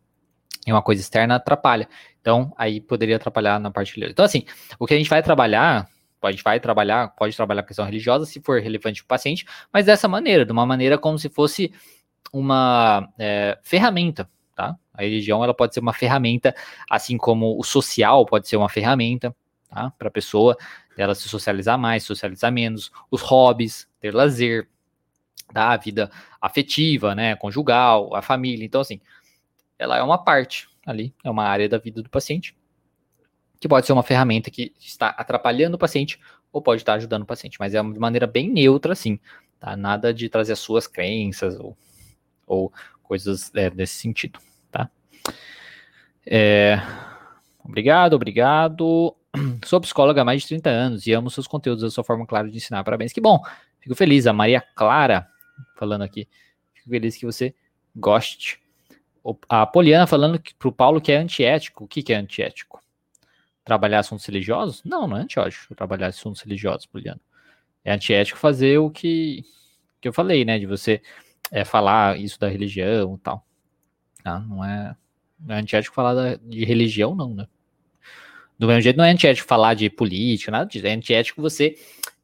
[0.66, 1.88] em uma coisa externa, atrapalha.
[2.20, 4.12] Então, aí poderia atrapalhar na parte religiosa.
[4.12, 4.44] Então, assim,
[4.78, 5.88] o que a gente vai trabalhar,
[6.22, 9.46] a gente vai trabalhar, pode trabalhar a questão religiosa, se for relevante para o paciente,
[9.72, 11.72] mas dessa maneira, de uma maneira como se fosse
[12.32, 14.76] uma é, ferramenta, tá?
[14.92, 16.54] A religião, ela pode ser uma ferramenta,
[16.88, 19.34] assim como o social pode ser uma ferramenta,
[19.68, 19.90] tá?
[19.98, 20.56] Para a pessoa
[20.96, 24.68] dela se socializar mais, socializar menos, os hobbies, ter lazer,
[25.52, 25.70] tá?
[25.70, 28.64] a vida afetiva, né, conjugal, a família.
[28.64, 29.00] Então, assim,
[29.80, 32.54] ela é uma parte ali, é uma área da vida do paciente,
[33.58, 36.20] que pode ser uma ferramenta que está atrapalhando o paciente
[36.52, 39.18] ou pode estar ajudando o paciente, mas é de maneira bem neutra, assim,
[39.58, 39.74] tá?
[39.76, 41.76] Nada de trazer as suas crenças ou,
[42.46, 42.70] ou
[43.02, 44.38] coisas é, desse sentido,
[44.70, 44.90] tá?
[46.26, 46.78] É,
[47.64, 49.16] obrigado, obrigado.
[49.64, 52.50] Sou psicóloga há mais de 30 anos e amo seus conteúdos, a sua forma clara
[52.50, 52.84] de ensinar.
[52.84, 53.40] Parabéns, que bom.
[53.78, 54.26] Fico feliz.
[54.26, 55.26] A Maria Clara
[55.76, 56.28] falando aqui.
[56.74, 57.54] Fico feliz que você
[57.96, 58.60] goste.
[59.48, 61.84] A Poliana falando que, pro Paulo que é antiético.
[61.84, 62.80] O que, que é antiético?
[63.64, 64.82] Trabalhar assuntos religiosos?
[64.84, 67.20] Não, não é antiético trabalhar assuntos religiosos, Poliana.
[67.84, 69.44] É antiético fazer o que,
[70.00, 70.58] que eu falei, né?
[70.58, 71.02] De você
[71.50, 73.44] é, falar isso da religião e tal.
[74.22, 74.40] Tá?
[74.40, 74.96] Não, é,
[75.38, 77.46] não é antiético falar da, de religião, não, né?
[78.58, 80.86] Do mesmo jeito, não é antiético falar de política, nada disso.
[80.86, 81.76] É antiético você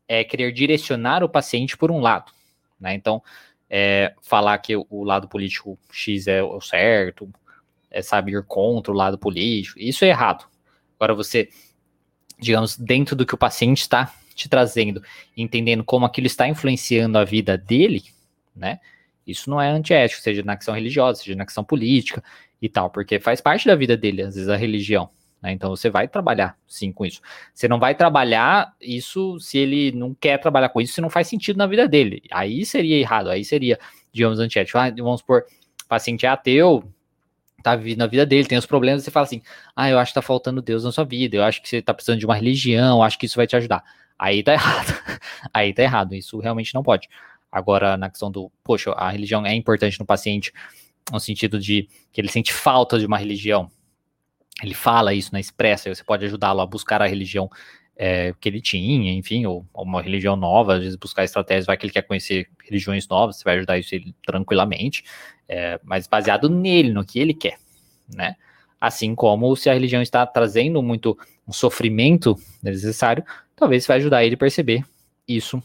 [0.06, 2.30] é, querer direcionar o paciente por um lado.
[2.78, 2.94] Né?
[2.94, 3.22] Então,
[3.68, 7.28] é, falar que o, lado político X é o certo,
[7.90, 10.46] é saber contra o lado político, isso é errado.
[10.98, 11.48] Agora, você,
[12.38, 15.02] digamos, dentro do que o paciente está te trazendo,
[15.36, 18.04] entendendo como aquilo está influenciando a vida dele,
[18.54, 18.80] né?
[19.26, 22.22] Isso não é antiético, seja na questão religiosa, seja na questão política
[22.62, 25.10] e tal, porque faz parte da vida dele, às vezes, a religião.
[25.46, 25.52] Né?
[25.52, 27.20] Então você vai trabalhar sim com isso.
[27.54, 31.28] Você não vai trabalhar isso se ele não quer trabalhar com isso, se não faz
[31.28, 32.20] sentido na vida dele.
[32.32, 33.78] Aí seria errado, aí seria,
[34.12, 34.76] digamos, antiético.
[34.76, 35.44] Ah, vamos supor,
[35.88, 36.82] paciente é ateu,
[37.62, 39.40] tá vivendo a vida dele, tem os problemas, você fala assim:
[39.76, 41.94] ah, eu acho que tá faltando Deus na sua vida, eu acho que você tá
[41.94, 43.84] precisando de uma religião, eu acho que isso vai te ajudar.
[44.18, 44.92] Aí tá errado.
[45.54, 47.08] aí tá errado, isso realmente não pode.
[47.52, 50.52] Agora, na questão do, poxa, a religião é importante no paciente,
[51.12, 53.70] no sentido de que ele sente falta de uma religião,
[54.62, 57.50] ele fala isso na expressa, você pode ajudá-lo a buscar a religião
[57.96, 61.76] é, que ele tinha, enfim, ou, ou, uma religião nova, às vezes buscar estratégias, vai
[61.76, 65.02] que ele quer conhecer religiões novas, você vai ajudar isso ele tranquilamente,
[65.48, 67.58] é, mas baseado nele, no que ele quer,
[68.14, 68.36] né?
[68.78, 74.24] Assim como se a religião está trazendo muito um sofrimento necessário, talvez você vai ajudar
[74.24, 74.84] ele a perceber
[75.26, 75.62] isso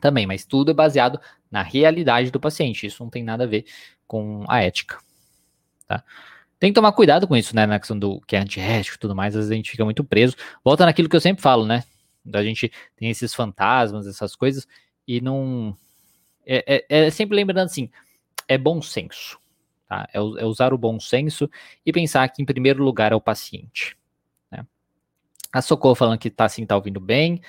[0.00, 1.18] também, mas tudo é baseado
[1.50, 3.64] na realidade do paciente, isso não tem nada a ver
[4.06, 4.98] com a ética,
[5.86, 6.04] tá?
[6.60, 7.64] Tem que tomar cuidado com isso, né?
[7.64, 10.04] Na questão do que é antiético e tudo mais, às vezes a gente fica muito
[10.04, 10.36] preso.
[10.62, 11.82] Volta naquilo que eu sempre falo, né?
[12.34, 14.68] A gente tem esses fantasmas, essas coisas,
[15.08, 15.74] e não.
[16.44, 17.90] É, é, é sempre lembrando assim:
[18.46, 19.40] é bom senso.
[19.88, 20.06] Tá?
[20.12, 21.50] É, é, usar o bom senso
[21.84, 23.96] e pensar que, em primeiro lugar, é o paciente.
[24.50, 24.66] Né?
[25.50, 27.40] A Socorro falando que tá assim, tá ouvindo bem.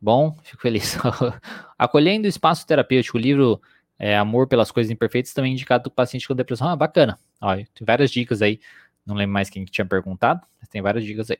[0.00, 0.96] Bom, fico feliz.
[1.78, 3.60] Acolhendo o espaço terapêutico, o livro
[3.98, 6.68] é, Amor pelas Coisas Imperfeitas, também indicado do paciente com depressão.
[6.68, 7.18] Ah, bacana.
[7.40, 8.60] Olha, tem várias dicas aí.
[9.04, 11.38] Não lembro mais quem tinha perguntado, mas tem várias dicas aí.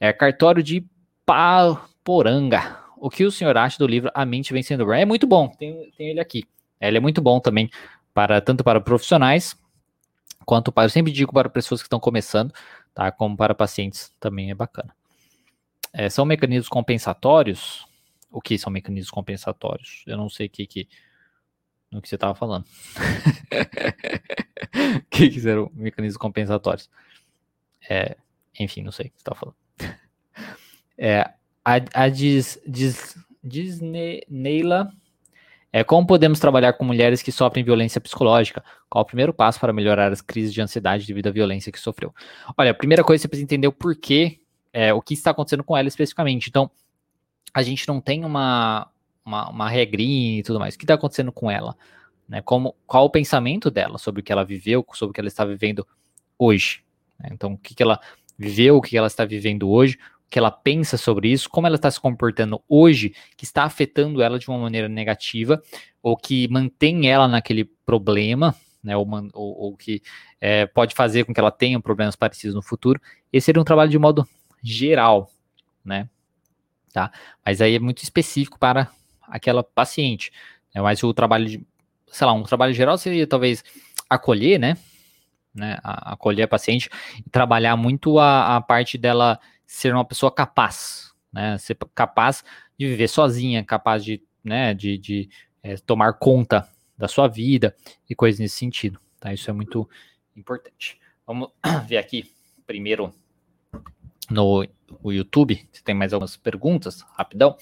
[0.00, 0.84] É cartório de
[1.24, 2.78] Paporanga.
[2.96, 6.08] O que o senhor acha do livro A Mente Vencendo É muito bom, tem, tem
[6.08, 6.44] ele aqui.
[6.80, 7.70] Ele é muito bom também,
[8.14, 9.56] para tanto para profissionais,
[10.44, 10.86] quanto para.
[10.86, 12.52] Eu sempre digo para pessoas que estão começando,
[12.94, 13.10] tá?
[13.12, 14.94] Como para pacientes também é bacana.
[15.92, 17.86] É, são mecanismos compensatórios.
[18.30, 20.04] O que são mecanismos compensatórios?
[20.06, 20.88] Eu não sei o que, que
[21.90, 22.64] no que você estava falando.
[25.10, 26.88] que quiseram mecanismos compensatórios.
[27.88, 28.16] É,
[28.58, 29.56] enfim, não sei o que você estava falando.
[31.00, 31.20] É,
[31.64, 34.90] a, a Dis, Dis, Disney, Neila
[35.72, 38.64] É, como podemos trabalhar com mulheres que sofrem violência psicológica?
[38.90, 42.12] Qual o primeiro passo para melhorar as crises de ansiedade devido à violência que sofreu?
[42.56, 44.40] Olha, a primeira coisa você precisa entender o porquê,
[44.72, 46.48] é, o que está acontecendo com ela especificamente.
[46.48, 46.68] Então,
[47.54, 48.90] a gente não tem uma,
[49.28, 50.74] uma, uma regrinha e tudo mais.
[50.74, 51.76] O que está acontecendo com ela?
[52.28, 52.42] Né?
[52.42, 55.44] Como, qual o pensamento dela sobre o que ela viveu, sobre o que ela está
[55.44, 55.86] vivendo
[56.38, 56.82] hoje?
[57.20, 57.28] Né?
[57.32, 58.00] Então, o que, que ela
[58.36, 59.98] viveu, o que ela está vivendo hoje,
[60.30, 64.38] que ela pensa sobre isso, como ela está se comportando hoje, que está afetando ela
[64.38, 65.62] de uma maneira negativa,
[66.02, 70.02] ou que mantém ela naquele problema, né, ou, ou, ou que
[70.40, 73.00] é, pode fazer com que ela tenha problemas parecidos no futuro.
[73.32, 74.26] Esse seria um trabalho de modo
[74.62, 75.30] geral,
[75.84, 76.08] né?
[76.92, 77.10] Tá?
[77.44, 78.90] Mas aí é muito específico para
[79.28, 80.32] aquela paciente.
[80.74, 80.80] Né?
[80.80, 81.66] Mas o trabalho de,
[82.08, 83.64] sei lá, um trabalho geral seria talvez
[84.08, 84.76] acolher, né?
[85.54, 85.78] né?
[85.82, 86.88] acolher a paciente
[87.24, 91.58] e trabalhar muito a, a parte dela ser uma pessoa capaz, né?
[91.58, 92.42] Ser capaz
[92.78, 95.28] de viver sozinha, capaz de, né, de, de
[95.62, 96.66] é, tomar conta
[96.96, 97.76] da sua vida
[98.08, 99.32] e coisas nesse sentido, tá?
[99.32, 99.88] Isso é muito
[100.34, 100.98] importante.
[101.26, 101.50] Vamos
[101.86, 102.32] ver aqui
[102.66, 103.12] primeiro
[104.30, 104.66] no,
[105.02, 107.56] no YouTube, se tem mais algumas perguntas, rapidão.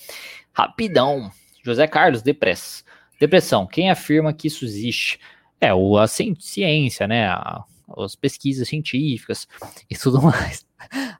[0.53, 1.31] Rapidão.
[1.67, 2.85] José Carlos, depressa.
[3.19, 5.19] Depressão, quem afirma que isso existe?
[5.61, 7.29] É, o, a ciência, né?
[7.29, 7.64] A,
[7.99, 9.47] as pesquisas científicas
[9.89, 10.67] e tudo mais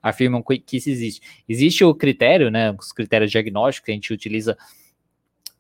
[0.03, 1.21] afirmam que isso existe.
[1.49, 4.57] Existe o critério, né, os critérios diagnósticos que a gente utiliza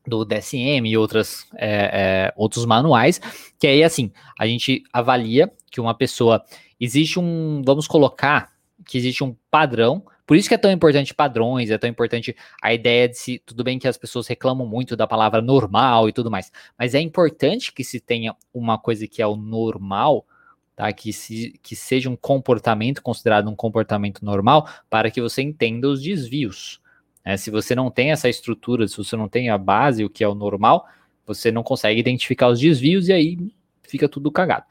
[0.07, 3.20] do DSM e outras, é, é, outros manuais,
[3.59, 6.45] que aí, assim, a gente avalia que uma pessoa,
[6.78, 8.53] existe um, vamos colocar
[8.84, 12.74] que existe um padrão, por isso que é tão importante padrões, é tão importante a
[12.74, 16.31] ideia de se, tudo bem que as pessoas reclamam muito da palavra normal e tudo
[16.31, 20.27] mais, mas é importante que se tenha uma coisa que é o normal,
[20.74, 20.93] tá?
[20.93, 26.03] Que, se, que seja um comportamento considerado um comportamento normal para que você entenda os
[26.03, 26.81] desvios.
[27.24, 27.37] Né?
[27.37, 30.29] Se você não tem essa estrutura, se você não tem a base, o que é
[30.29, 30.87] o normal,
[31.24, 33.39] você não consegue identificar os desvios e aí
[33.83, 34.66] fica tudo cagado.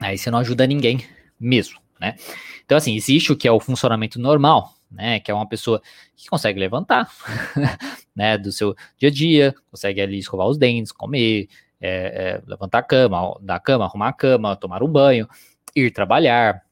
[0.00, 1.04] Aí você não ajuda ninguém
[1.38, 2.16] mesmo, né?
[2.64, 5.20] Então, assim, existe o que é o funcionamento normal, né?
[5.20, 5.80] Que é uma pessoa
[6.16, 7.08] que consegue levantar,
[8.14, 8.36] né?
[8.36, 11.48] Do seu dia a dia, consegue ali escovar os dentes, comer,
[11.80, 15.28] é, é, levantar a cama, da cama, arrumar a cama, tomar um banho,
[15.76, 16.62] ir trabalhar,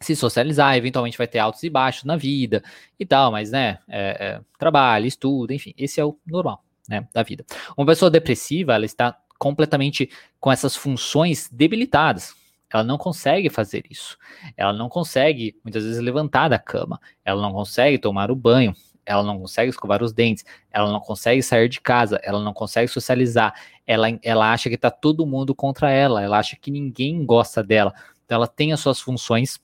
[0.00, 2.62] se socializar, eventualmente vai ter altos e baixos na vida
[2.98, 5.08] e tal, mas né, é, é, trabalho,
[5.50, 7.44] enfim, esse é o normal, né, da vida.
[7.76, 12.34] Uma pessoa depressiva, ela está completamente com essas funções debilitadas.
[12.72, 14.16] Ela não consegue fazer isso.
[14.56, 17.00] Ela não consegue, muitas vezes, levantar da cama.
[17.24, 18.74] Ela não consegue tomar o banho
[19.10, 22.86] ela não consegue escovar os dentes, ela não consegue sair de casa, ela não consegue
[22.86, 23.54] socializar,
[23.84, 27.92] ela, ela acha que está todo mundo contra ela, ela acha que ninguém gosta dela.
[28.24, 29.60] Então ela tem as suas funções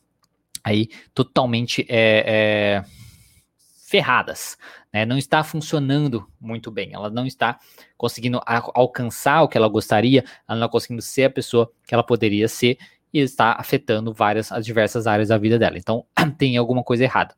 [0.65, 2.85] aí totalmente é, é,
[3.87, 4.59] ferradas,
[4.93, 5.05] né?
[5.05, 7.61] não está funcionando muito bem, ela não está
[7.97, 12.03] conseguindo alcançar o que ela gostaria, ela não está conseguindo ser a pessoa que ela
[12.03, 12.79] poderia ser
[13.17, 15.79] e está afetando várias, as diversas áreas da vida dela.
[15.79, 16.05] Então
[16.37, 17.35] tem alguma coisa errada.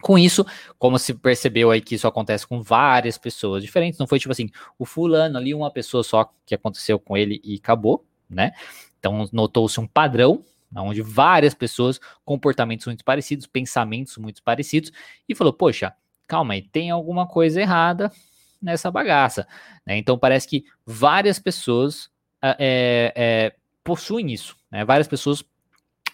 [0.00, 0.44] Com isso,
[0.78, 4.50] como se percebeu aí que isso acontece com várias pessoas diferentes, não foi tipo assim,
[4.78, 8.52] o fulano ali, uma pessoa só que aconteceu com ele e acabou, né?
[8.98, 10.44] Então notou-se um padrão,
[10.76, 14.92] onde várias pessoas, comportamentos muito parecidos, pensamentos muito parecidos,
[15.28, 15.94] e falou, poxa,
[16.26, 18.12] calma aí, tem alguma coisa errada
[18.60, 19.48] nessa bagaça,
[19.86, 19.96] né?
[19.96, 22.10] Então parece que várias pessoas
[22.42, 24.84] é, é, possuem isso, né?
[24.84, 25.44] Várias pessoas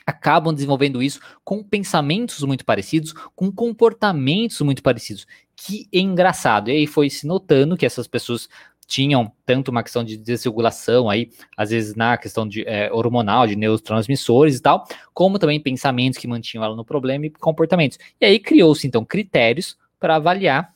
[0.06, 5.26] acabam desenvolvendo isso com pensamentos muito parecidos, com comportamentos muito parecidos.
[5.56, 6.68] Que engraçado.
[6.68, 8.48] E aí foi se notando que essas pessoas
[8.86, 13.54] tinham tanto uma questão de desregulação aí, às vezes na questão de é, hormonal, de
[13.54, 17.98] neurotransmissores e tal, como também pensamentos que mantinham ela no problema e comportamentos.
[18.20, 20.74] E aí criou-se então critérios para avaliar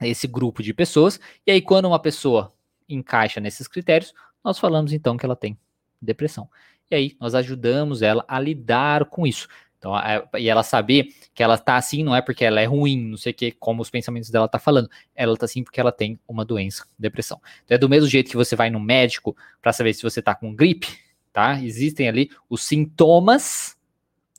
[0.00, 1.18] esse grupo de pessoas.
[1.44, 2.52] E aí quando uma pessoa
[2.88, 4.14] encaixa nesses critérios,
[4.44, 5.58] nós falamos então que ela tem
[6.04, 6.48] depressão.
[6.90, 9.48] E aí nós ajudamos ela a lidar com isso.
[9.82, 13.08] Então, é, e ela saber que ela tá assim não é porque ela é ruim,
[13.10, 14.88] não sei o que, como os pensamentos dela tá falando.
[15.12, 17.40] Ela tá assim porque ela tem uma doença, depressão.
[17.64, 20.36] Então, é do mesmo jeito que você vai no médico para saber se você tá
[20.36, 20.86] com gripe,
[21.32, 21.60] tá?
[21.60, 23.76] Existem ali os sintomas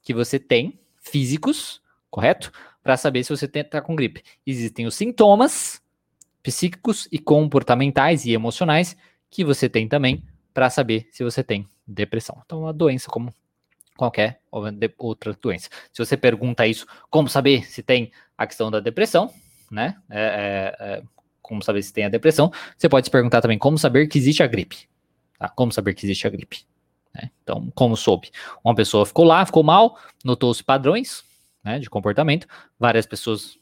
[0.01, 2.49] que você tem, físicos, correto?
[2.82, 4.24] Para saber se você tá com gripe.
[4.47, 5.82] Existem os sintomas
[6.41, 8.95] psíquicos e comportamentais e emocionais
[9.30, 10.24] que você tem também
[10.54, 12.41] para saber se você tem depressão.
[12.45, 13.34] Então, uma doença como
[13.97, 14.41] qualquer
[14.97, 15.70] outra doença.
[15.91, 19.32] Se você pergunta isso, como saber se tem a questão da depressão,
[19.70, 19.95] né?
[20.10, 20.22] É,
[20.80, 21.04] é, é,
[21.41, 24.41] como saber se tem a depressão, você pode se perguntar também como saber que existe
[24.41, 24.88] a gripe.
[25.38, 25.49] Tá?
[25.49, 26.66] Como saber que existe a gripe.
[27.14, 27.30] Né?
[27.43, 28.32] Então, como soube?
[28.64, 31.24] Uma pessoa ficou lá, ficou mal, notou-se padrões
[31.64, 32.47] né, de comportamento,
[32.80, 33.58] várias pessoas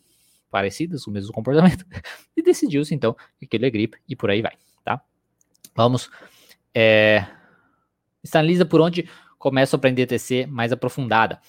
[0.49, 1.85] parecidas, o mesmo comportamento,
[2.35, 4.53] e decidiu-se então que aquele é gripe e por aí vai.
[4.83, 5.01] tá?
[5.75, 6.09] Vamos.
[6.73, 7.25] É,
[8.23, 11.41] Sinaliza por onde começo a aprender TC mais aprofundada.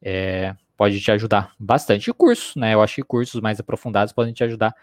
[0.00, 2.08] É, pode te ajudar bastante.
[2.08, 2.74] E curso, né?
[2.74, 4.74] Eu acho que cursos mais aprofundados podem te ajudar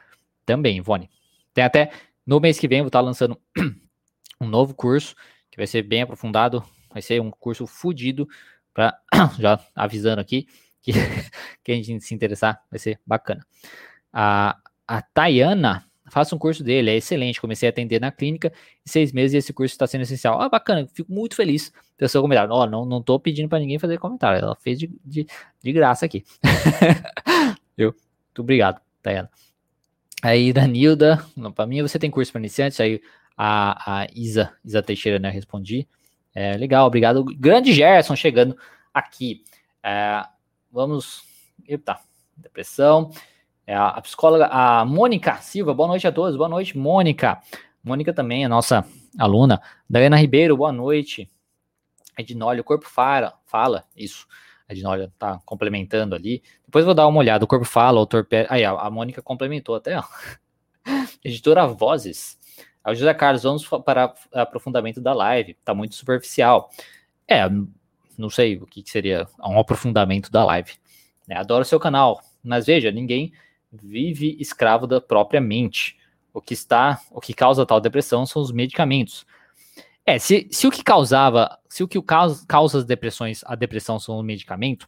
[0.46, 1.10] também, Ivone.
[1.54, 1.92] Tem até,
[2.26, 3.40] no mês que vem, vou estar lançando
[4.40, 5.16] um novo curso,
[5.50, 8.28] que vai ser bem aprofundado, vai ser um curso fudido,
[8.74, 9.00] para
[9.40, 10.48] já avisando aqui,
[10.82, 10.92] que
[11.64, 13.46] quem se interessar vai ser bacana.
[14.12, 14.58] A,
[14.88, 17.42] a Tayana faça um curso dele, é excelente.
[17.42, 18.52] Comecei a atender na clínica
[18.86, 20.42] em seis meses e esse curso está sendo essencial.
[20.42, 21.72] Ah, bacana, fico muito feliz
[22.08, 22.54] seu comentário.
[22.54, 25.26] Oh, não, não tô pedindo para ninguém fazer comentário, ela fez de, de,
[25.64, 26.24] de graça aqui.
[27.78, 27.92] Viu?
[27.92, 29.30] Muito obrigado, Tayana.
[30.22, 33.02] Aí, Danilda, para mim você tem curso para iniciantes, aí
[33.38, 35.88] a, a Isa, Isa Teixeira, né, respondi.
[36.34, 37.24] É, legal, obrigado.
[37.24, 38.58] Grande Gerson chegando
[38.94, 39.44] aqui.
[39.82, 40.24] É,
[40.72, 41.24] vamos.
[41.66, 42.00] Eita,
[42.36, 43.12] depressão.
[43.68, 47.42] É a, psicóloga, a Mônica Silva, boa noite a todos, boa noite, Mônica.
[47.84, 48.86] Mônica também é nossa
[49.18, 49.60] aluna.
[49.90, 51.28] Daiana Ribeiro, boa noite.
[52.16, 54.28] Ednólio, o corpo fala, fala, isso.
[54.70, 56.44] Ednólio tá complementando ali.
[56.64, 58.28] Depois vou dar uma olhada, o corpo fala, o autor...
[58.50, 60.04] Aí, a, a Mônica complementou até, ó.
[61.26, 62.38] Editora Vozes.
[62.86, 66.70] O José Carlos, vamos para aprofundamento da live, tá muito superficial.
[67.28, 67.50] É,
[68.16, 70.74] não sei o que, que seria um aprofundamento da live.
[71.28, 73.34] É, adoro seu canal, mas veja, ninguém
[73.82, 75.98] vive escravo da própria mente.
[76.34, 79.26] O que está, o que causa tal depressão são os medicamentos.
[80.06, 84.00] É, se, se o que causava, se o que causa, causa as depressões, a depressão
[84.00, 84.88] são o medicamento,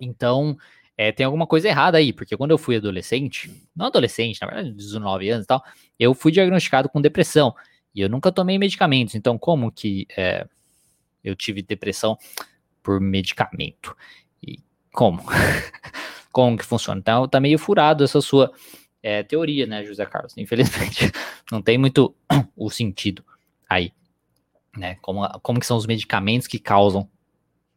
[0.00, 0.56] então
[0.96, 4.72] é, tem alguma coisa errada aí, porque quando eu fui adolescente, não adolescente, na verdade,
[4.72, 5.62] 19 anos e tal,
[5.98, 7.54] eu fui diagnosticado com depressão
[7.94, 9.14] e eu nunca tomei medicamentos.
[9.14, 10.46] Então, como que é,
[11.22, 12.16] eu tive depressão
[12.82, 13.96] por medicamento?
[14.42, 14.58] E
[14.92, 15.22] como?
[16.32, 16.98] como que funciona.
[16.98, 18.50] Então tá meio furado essa sua
[19.02, 20.36] é, teoria, né, José Carlos?
[20.36, 21.12] Infelizmente,
[21.52, 22.14] não tem muito
[22.56, 23.24] o sentido
[23.68, 23.92] aí,
[24.76, 24.96] né?
[25.02, 27.08] Como, como que são os medicamentos que causam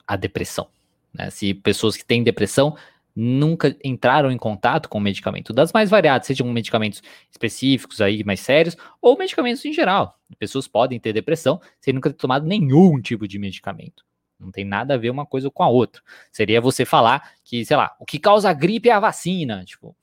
[0.08, 0.68] a depressão,
[1.14, 1.30] né?
[1.30, 2.76] Se pessoas que têm depressão
[3.16, 7.02] nunca entraram em contato com medicamento, das mais variadas, sejam medicamentos
[7.32, 10.20] específicos aí, mais sérios, ou medicamentos em geral.
[10.38, 14.04] Pessoas podem ter depressão sem nunca ter tomado nenhum tipo de medicamento.
[14.46, 16.02] Não tem nada a ver uma coisa com a outra.
[16.32, 19.66] Seria você falar que, sei lá, o que causa gripe é a vacina.
[19.66, 19.96] Tipo,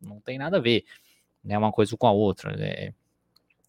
[0.00, 0.84] não tem nada a ver.
[1.42, 2.54] Né, uma coisa com a outra.
[2.58, 2.92] É,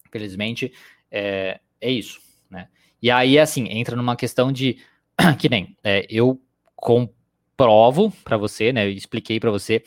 [0.06, 0.72] infelizmente,
[1.10, 2.20] é, é isso.
[2.50, 2.68] Né?
[3.00, 4.78] E aí, assim, entra numa questão de.
[5.38, 6.40] Que nem é, eu
[6.74, 8.86] comprovo para você, né?
[8.86, 9.84] Eu expliquei para você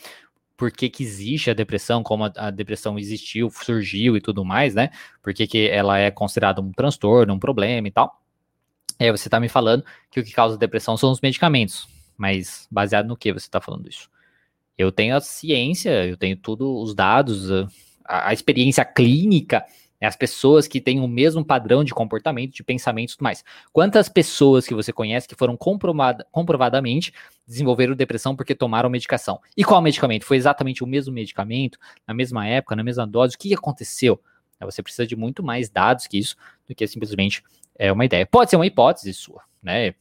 [0.57, 4.73] por que, que existe a depressão, como a, a, depressão existiu, surgiu e tudo mais,
[4.73, 4.89] né?
[5.21, 8.24] Por que, que ela é considerada um transtorno, um problema e tal.
[8.99, 11.87] É, você está me falando que o que causa depressão são os medicamentos,
[12.17, 14.09] mas baseado no que você está falando isso?
[14.77, 17.51] Eu tenho a ciência, eu tenho tudo, os dados,
[18.05, 19.65] a, a experiência clínica,
[19.99, 23.43] né, as pessoas que têm o mesmo padrão de comportamento, de pensamento e tudo mais.
[23.71, 27.13] Quantas pessoas que você conhece que foram comprovada, comprovadamente
[27.47, 29.39] desenvolveram depressão porque tomaram medicação?
[29.55, 30.25] E qual medicamento?
[30.25, 31.77] Foi exatamente o mesmo medicamento,
[32.07, 33.35] na mesma época, na mesma dose?
[33.35, 34.21] O que aconteceu?
[34.61, 36.35] Você precisa de muito mais dados que isso
[36.67, 37.43] do que simplesmente
[37.77, 38.25] é uma ideia.
[38.25, 39.93] Pode ser uma hipótese sua, né?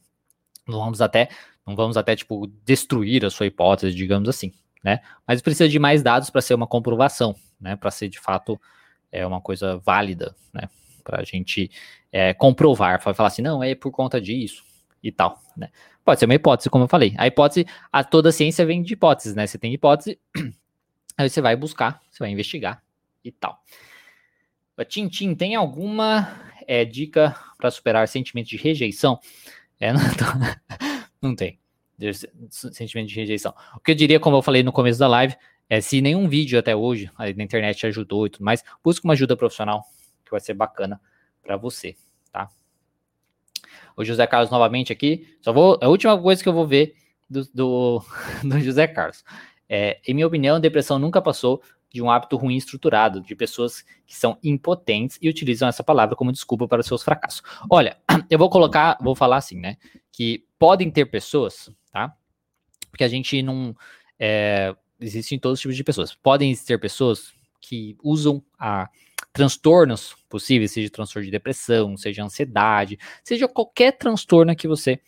[0.67, 1.29] Não vamos até,
[1.65, 4.53] não vamos até tipo destruir a sua hipótese, digamos assim,
[4.83, 5.01] né?
[5.27, 7.75] Mas precisa de mais dados para ser uma comprovação, né?
[7.75, 8.59] Para ser de fato
[9.11, 10.69] é uma coisa válida, né?
[11.03, 11.69] Para a gente
[12.11, 14.63] é, comprovar, falar assim, não é por conta disso
[15.03, 15.69] e tal, né?
[16.03, 17.13] Pode ser uma hipótese, como eu falei.
[17.17, 19.45] A hipótese, a toda a ciência vem de hipóteses, né?
[19.45, 20.19] Você tem hipótese,
[21.17, 22.81] aí você vai buscar, você vai investigar
[23.23, 23.59] e tal.
[24.87, 26.27] Tintim, tem alguma
[26.67, 29.19] é, dica para superar sentimentos de rejeição?
[29.79, 30.01] É, não,
[31.21, 31.59] não tem.
[32.49, 33.53] Sentimento de rejeição.
[33.75, 35.35] O que eu diria, como eu falei no começo da live,
[35.69, 39.13] é se nenhum vídeo até hoje na internet te ajudou e tudo mais, busque uma
[39.13, 39.83] ajuda profissional,
[40.23, 40.99] que vai ser bacana
[41.41, 41.95] para você,
[42.31, 42.49] tá?
[43.95, 45.37] O José Carlos novamente aqui.
[45.41, 45.79] Só vou.
[45.81, 46.95] A última coisa que eu vou ver
[47.29, 48.05] do, do,
[48.43, 49.23] do José Carlos.
[49.67, 51.61] É, em minha opinião, depressão nunca passou
[51.95, 56.29] de um hábito ruim estruturado, de pessoas que são impotentes e utilizam essa palavra como
[56.29, 57.41] desculpa para os seus fracassos.
[57.69, 57.97] Olha,
[58.29, 59.77] eu vou colocar, vou falar assim, né?
[60.11, 62.13] Que podem ter pessoas, tá?
[62.91, 63.73] Porque a gente não.
[64.19, 66.13] É, existem todos os tipos de pessoas.
[66.13, 68.89] Podem ter pessoas que usam a
[69.31, 74.99] transtornos possíveis, seja transtorno de depressão, seja ansiedade, seja qualquer transtorno que você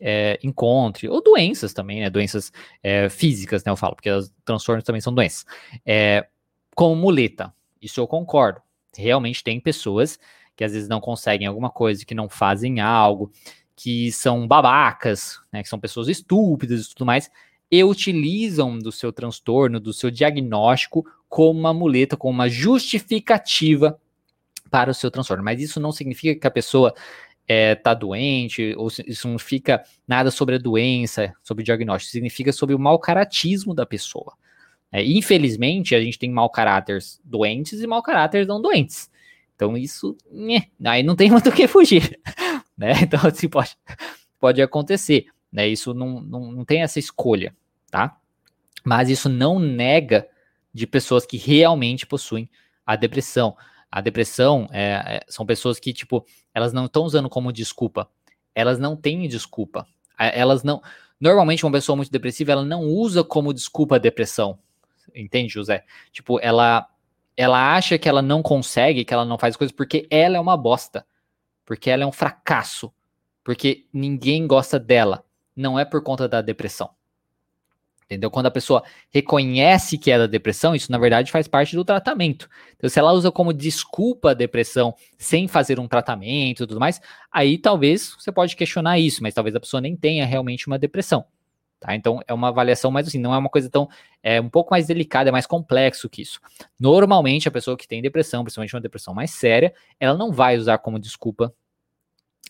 [0.00, 2.10] é, encontre, ou doenças também, né?
[2.10, 3.70] Doenças é, físicas, né?
[3.70, 5.44] Eu falo, porque os transtornos também são doenças.
[5.84, 6.26] É,
[6.74, 8.60] como muleta, isso eu concordo.
[8.96, 10.18] Realmente tem pessoas
[10.56, 13.30] que às vezes não conseguem alguma coisa, que não fazem algo,
[13.76, 15.62] que são babacas, né?
[15.62, 17.30] Que são pessoas estúpidas e tudo mais,
[17.70, 24.00] e utilizam do seu transtorno, do seu diagnóstico, como uma muleta, como uma justificativa
[24.70, 25.44] para o seu transtorno.
[25.44, 26.94] Mas isso não significa que a pessoa
[27.48, 32.52] é, tá doente, ou isso não fica nada sobre a doença, sobre o diagnóstico, significa
[32.52, 34.34] sobre o mau caratismo da pessoa.
[34.92, 39.10] É, infelizmente, a gente tem mau caráteres doentes e mau caráteres não doentes.
[39.56, 42.20] Então, isso, né, aí não tem muito o que fugir,
[42.76, 42.92] né?
[43.02, 43.76] Então, assim, pode,
[44.38, 45.66] pode acontecer, né?
[45.66, 47.56] Isso não, não, não tem essa escolha,
[47.90, 48.18] tá?
[48.84, 50.28] Mas isso não nega
[50.72, 52.48] de pessoas que realmente possuem
[52.86, 53.56] a depressão.
[53.90, 58.08] A depressão é, é, são pessoas que, tipo, elas não estão usando como desculpa.
[58.54, 59.86] Elas não têm desculpa.
[60.18, 60.82] Elas não.
[61.20, 64.58] Normalmente, uma pessoa muito depressiva, ela não usa como desculpa a depressão.
[65.14, 65.84] Entende, José?
[66.12, 66.86] Tipo, ela,
[67.36, 70.56] ela acha que ela não consegue, que ela não faz coisas porque ela é uma
[70.56, 71.06] bosta.
[71.64, 72.92] Porque ela é um fracasso.
[73.42, 75.24] Porque ninguém gosta dela.
[75.56, 76.90] Não é por conta da depressão.
[78.10, 78.30] Entendeu?
[78.30, 82.48] Quando a pessoa reconhece que é da depressão, isso na verdade faz parte do tratamento.
[82.74, 87.02] Então, se ela usa como desculpa a depressão sem fazer um tratamento e tudo mais,
[87.30, 91.26] aí talvez você pode questionar isso, mas talvez a pessoa nem tenha realmente uma depressão.
[91.78, 91.94] Tá?
[91.94, 93.86] Então, é uma avaliação mais assim, não é uma coisa tão.
[94.22, 96.40] É um pouco mais delicada, é mais complexo que isso.
[96.80, 100.78] Normalmente, a pessoa que tem depressão, principalmente uma depressão mais séria, ela não vai usar
[100.78, 101.52] como desculpa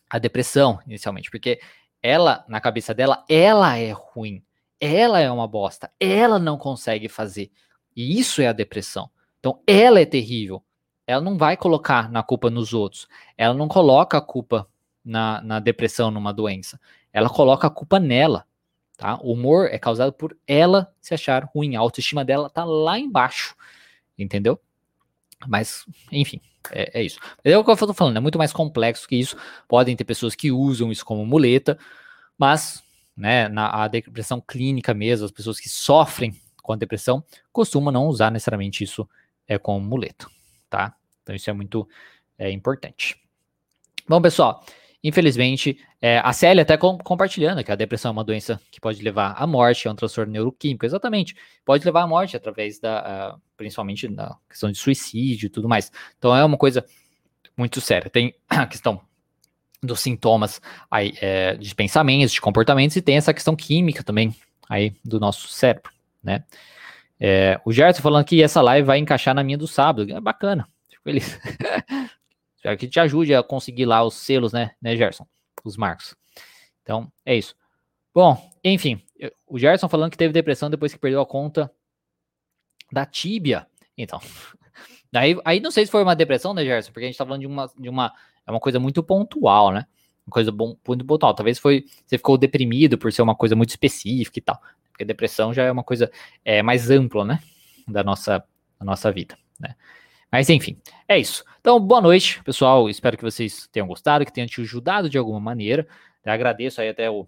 [0.08, 1.58] a depressão, inicialmente, porque
[2.00, 4.40] ela, na cabeça dela, ela é ruim
[4.80, 7.50] ela é uma bosta, ela não consegue fazer.
[7.96, 9.10] E isso é a depressão.
[9.38, 10.62] Então, ela é terrível.
[11.06, 13.08] Ela não vai colocar na culpa nos outros.
[13.36, 14.68] Ela não coloca a culpa
[15.04, 16.80] na, na depressão, numa doença.
[17.12, 18.44] Ela coloca a culpa nela.
[18.96, 19.18] Tá?
[19.22, 21.76] O humor é causado por ela se achar ruim.
[21.76, 23.56] A autoestima dela tá lá embaixo.
[24.18, 24.60] Entendeu?
[25.46, 27.18] Mas, enfim, é, é isso.
[27.44, 29.36] É o que eu tô falando, é muito mais complexo que isso.
[29.66, 31.78] Podem ter pessoas que usam isso como muleta,
[32.36, 32.82] mas
[33.18, 38.06] né, na a depressão clínica mesmo, as pessoas que sofrem com a depressão costumam não
[38.06, 39.08] usar necessariamente isso
[39.46, 40.30] é, como muleto,
[40.70, 40.94] tá?
[41.22, 41.88] Então isso é muito
[42.38, 43.20] é, importante.
[44.08, 44.64] Bom, pessoal,
[45.02, 49.02] infelizmente, é, a Célia até com, compartilhando que a depressão é uma doença que pode
[49.02, 51.34] levar à morte, é um transtorno neuroquímico, exatamente.
[51.64, 55.90] Pode levar à morte através da, uh, principalmente da questão de suicídio e tudo mais.
[56.18, 56.86] Então é uma coisa
[57.56, 58.08] muito séria.
[58.08, 59.00] Tem a questão
[59.82, 60.60] dos sintomas
[60.90, 64.34] aí, é, de pensamentos, de comportamentos, e tem essa questão química também
[64.68, 66.44] aí do nosso cérebro, né?
[67.20, 70.12] É, o Gerson falando que essa live vai encaixar na minha do sábado.
[70.12, 70.68] É bacana.
[70.88, 71.38] Fico feliz.
[72.56, 75.26] Espero que te ajude a conseguir lá os selos, né, né, Gerson?
[75.64, 76.14] Os marcos.
[76.82, 77.54] Então, é isso.
[78.14, 79.00] Bom, enfim,
[79.46, 81.70] o Gerson falando que teve depressão depois que perdeu a conta
[82.90, 83.66] da Tíbia.
[83.96, 84.20] Então,
[85.14, 86.92] aí, aí não sei se foi uma depressão, né, Gerson?
[86.92, 88.12] Porque a gente tá falando de uma, de uma
[88.46, 89.86] é uma coisa muito pontual, né?
[90.26, 91.34] Uma coisa bom, muito pontual.
[91.34, 94.60] Talvez foi você ficou deprimido por ser uma coisa muito específica e tal.
[94.90, 96.10] Porque depressão já é uma coisa
[96.44, 97.40] é, mais ampla, né?
[97.86, 98.38] Da nossa,
[98.78, 99.74] da nossa vida, né?
[100.30, 101.44] Mas enfim, é isso.
[101.60, 102.88] Então, boa noite, pessoal.
[102.88, 105.86] Espero que vocês tenham gostado, que tenham te ajudado de alguma maneira.
[106.24, 107.26] Eu agradeço aí até o,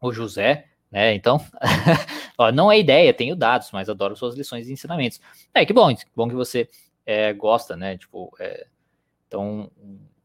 [0.00, 1.14] o José, né?
[1.14, 1.40] Então,
[2.36, 5.20] ó, não é ideia, tenho dados, mas adoro suas lições e ensinamentos.
[5.54, 6.68] É, que bom, que bom que você
[7.06, 7.96] é, gosta, né?
[7.96, 8.66] Tipo, é,
[9.26, 9.70] então,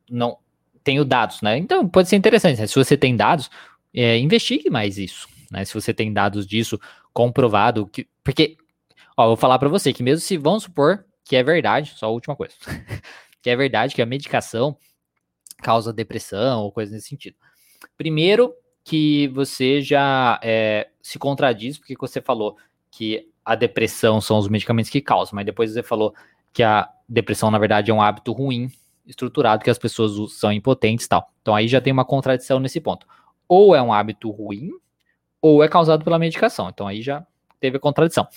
[0.09, 0.37] não
[0.83, 1.57] tenho dados, né?
[1.57, 2.59] Então, pode ser interessante.
[2.59, 2.67] Né?
[2.67, 3.49] Se você tem dados,
[3.93, 5.63] é, investigue mais isso, né?
[5.65, 6.79] Se você tem dados disso
[7.13, 8.57] comprovado, que, porque,
[9.15, 12.09] ó, vou falar para você que mesmo se vamos supor que é verdade, só a
[12.09, 12.53] última coisa,
[13.41, 14.77] que é verdade que a medicação
[15.57, 17.35] causa depressão ou coisa nesse sentido.
[17.97, 18.53] Primeiro,
[18.85, 22.55] que você já é, se contradiz, porque você falou
[22.91, 26.13] que a depressão são os medicamentos que causam, mas depois você falou
[26.53, 28.71] que a depressão, na verdade, é um hábito ruim
[29.05, 31.31] estruturado que as pessoas são impotentes e tal.
[31.41, 33.07] Então aí já tem uma contradição nesse ponto.
[33.47, 34.69] Ou é um hábito ruim,
[35.41, 36.69] ou é causado pela medicação.
[36.69, 37.25] Então aí já
[37.59, 38.27] teve a contradição.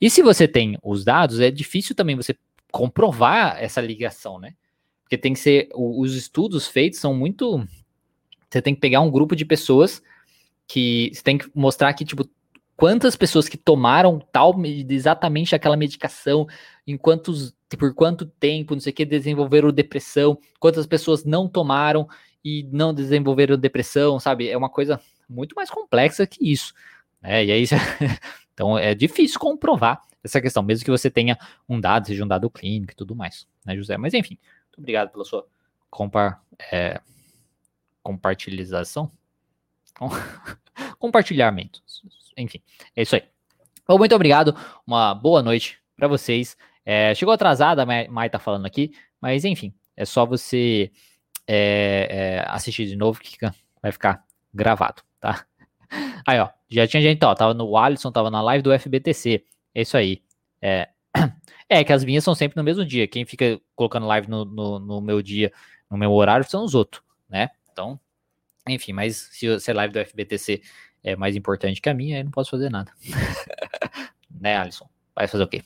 [0.00, 2.34] E se você tem os dados, é difícil também você
[2.72, 4.54] comprovar essa ligação, né?
[5.02, 5.68] Porque tem que ser.
[5.74, 7.66] Os estudos feitos são muito.
[8.50, 10.02] Você tem que pegar um grupo de pessoas
[10.66, 11.10] que.
[11.12, 12.28] Você tem que mostrar que, tipo,
[12.76, 16.46] quantas pessoas que tomaram tal exatamente aquela medicação,
[16.86, 22.08] em quantos, por quanto tempo, não sei o que, desenvolveram depressão, quantas pessoas não tomaram
[22.44, 24.48] e não desenvolveram depressão, sabe?
[24.48, 26.72] É uma coisa muito mais complexa que isso.
[27.20, 27.46] Né?
[27.46, 27.64] E aí,
[28.54, 31.36] então é difícil comprovar essa questão, mesmo que você tenha
[31.68, 33.96] um dado, seja um dado clínico e tudo mais, né, José?
[33.96, 35.44] Mas enfim, Muito obrigado pela sua
[35.90, 36.40] compa
[36.72, 37.00] é,
[38.08, 39.12] compartilhação.
[40.98, 41.82] Compartilhamento.
[42.38, 42.62] Enfim,
[42.96, 43.22] é isso aí.
[43.86, 44.56] Muito obrigado.
[44.86, 46.56] Uma boa noite para vocês.
[46.86, 50.90] É, chegou atrasada, a Mai tá falando aqui, mas enfim, é só você
[51.46, 53.36] é, é, assistir de novo que
[53.82, 55.44] vai ficar gravado, tá?
[56.26, 59.44] Aí, ó, já tinha gente, ó, tava no Alisson, tava na live do FBTC.
[59.74, 60.22] É isso aí.
[60.62, 60.88] É,
[61.68, 63.06] é que as minhas são sempre no mesmo dia.
[63.06, 65.52] Quem fica colocando live no, no, no meu dia,
[65.90, 67.50] no meu horário, são os outros, né?
[67.78, 68.00] Então,
[68.68, 70.60] enfim, mas se, se a live do FBTC
[71.04, 72.92] é mais importante que a minha, eu não posso fazer nada.
[74.28, 74.90] né, Alisson?
[75.14, 75.62] Vai fazer o quê?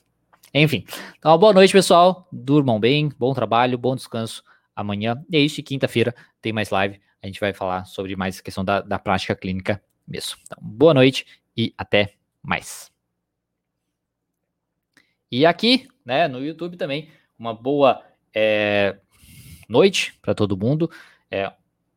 [0.53, 0.85] Enfim,
[1.19, 2.29] então boa noite, pessoal.
[2.31, 4.45] Durmam bem, bom trabalho, bom descanso
[4.77, 5.25] amanhã.
[5.31, 7.01] E é isso, quinta-feira tem mais live.
[7.23, 10.37] A gente vai falar sobre mais a questão da, da prática clínica mesmo.
[10.43, 11.25] Então, boa noite
[11.57, 12.93] e até mais.
[15.31, 18.05] E aqui, né, no YouTube também, uma boa
[18.35, 18.99] é,
[19.67, 20.91] noite para todo mundo.
[21.31, 21.51] É,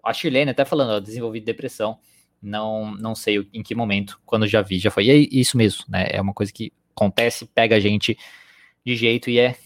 [0.05, 1.99] a Chilene até falando, ó, desenvolvi depressão.
[2.41, 5.05] Não, não sei em que momento, quando já vi, já foi.
[5.05, 6.05] E é isso mesmo, né?
[6.09, 8.17] É uma coisa que acontece, pega a gente
[8.85, 9.57] de jeito e é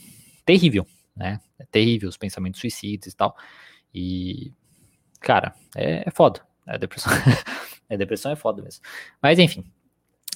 [0.46, 1.42] terrível, né?
[1.60, 3.36] É terrível os pensamentos suicidas e tal.
[3.94, 4.54] E,
[5.20, 6.42] cara, é, é foda.
[6.66, 7.12] É depressão.
[7.90, 8.82] é depressão é foda mesmo.
[9.22, 9.66] Mas enfim.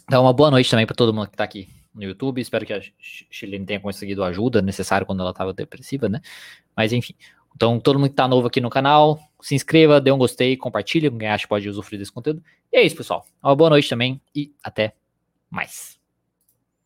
[0.03, 2.41] Então, uma boa noite também para todo mundo que tá aqui no YouTube.
[2.41, 6.19] Espero que a Chilene tenha conseguido a ajuda necessária quando ela estava depressiva, né?
[6.75, 7.15] Mas enfim.
[7.55, 11.09] Então, todo mundo que tá novo aqui no canal, se inscreva, dê um gostei, compartilhe
[11.09, 12.43] com quem acha que pode usufruir desse conteúdo.
[12.71, 13.25] E é isso, pessoal.
[13.41, 14.93] Uma boa noite também e até
[15.49, 16.02] mais.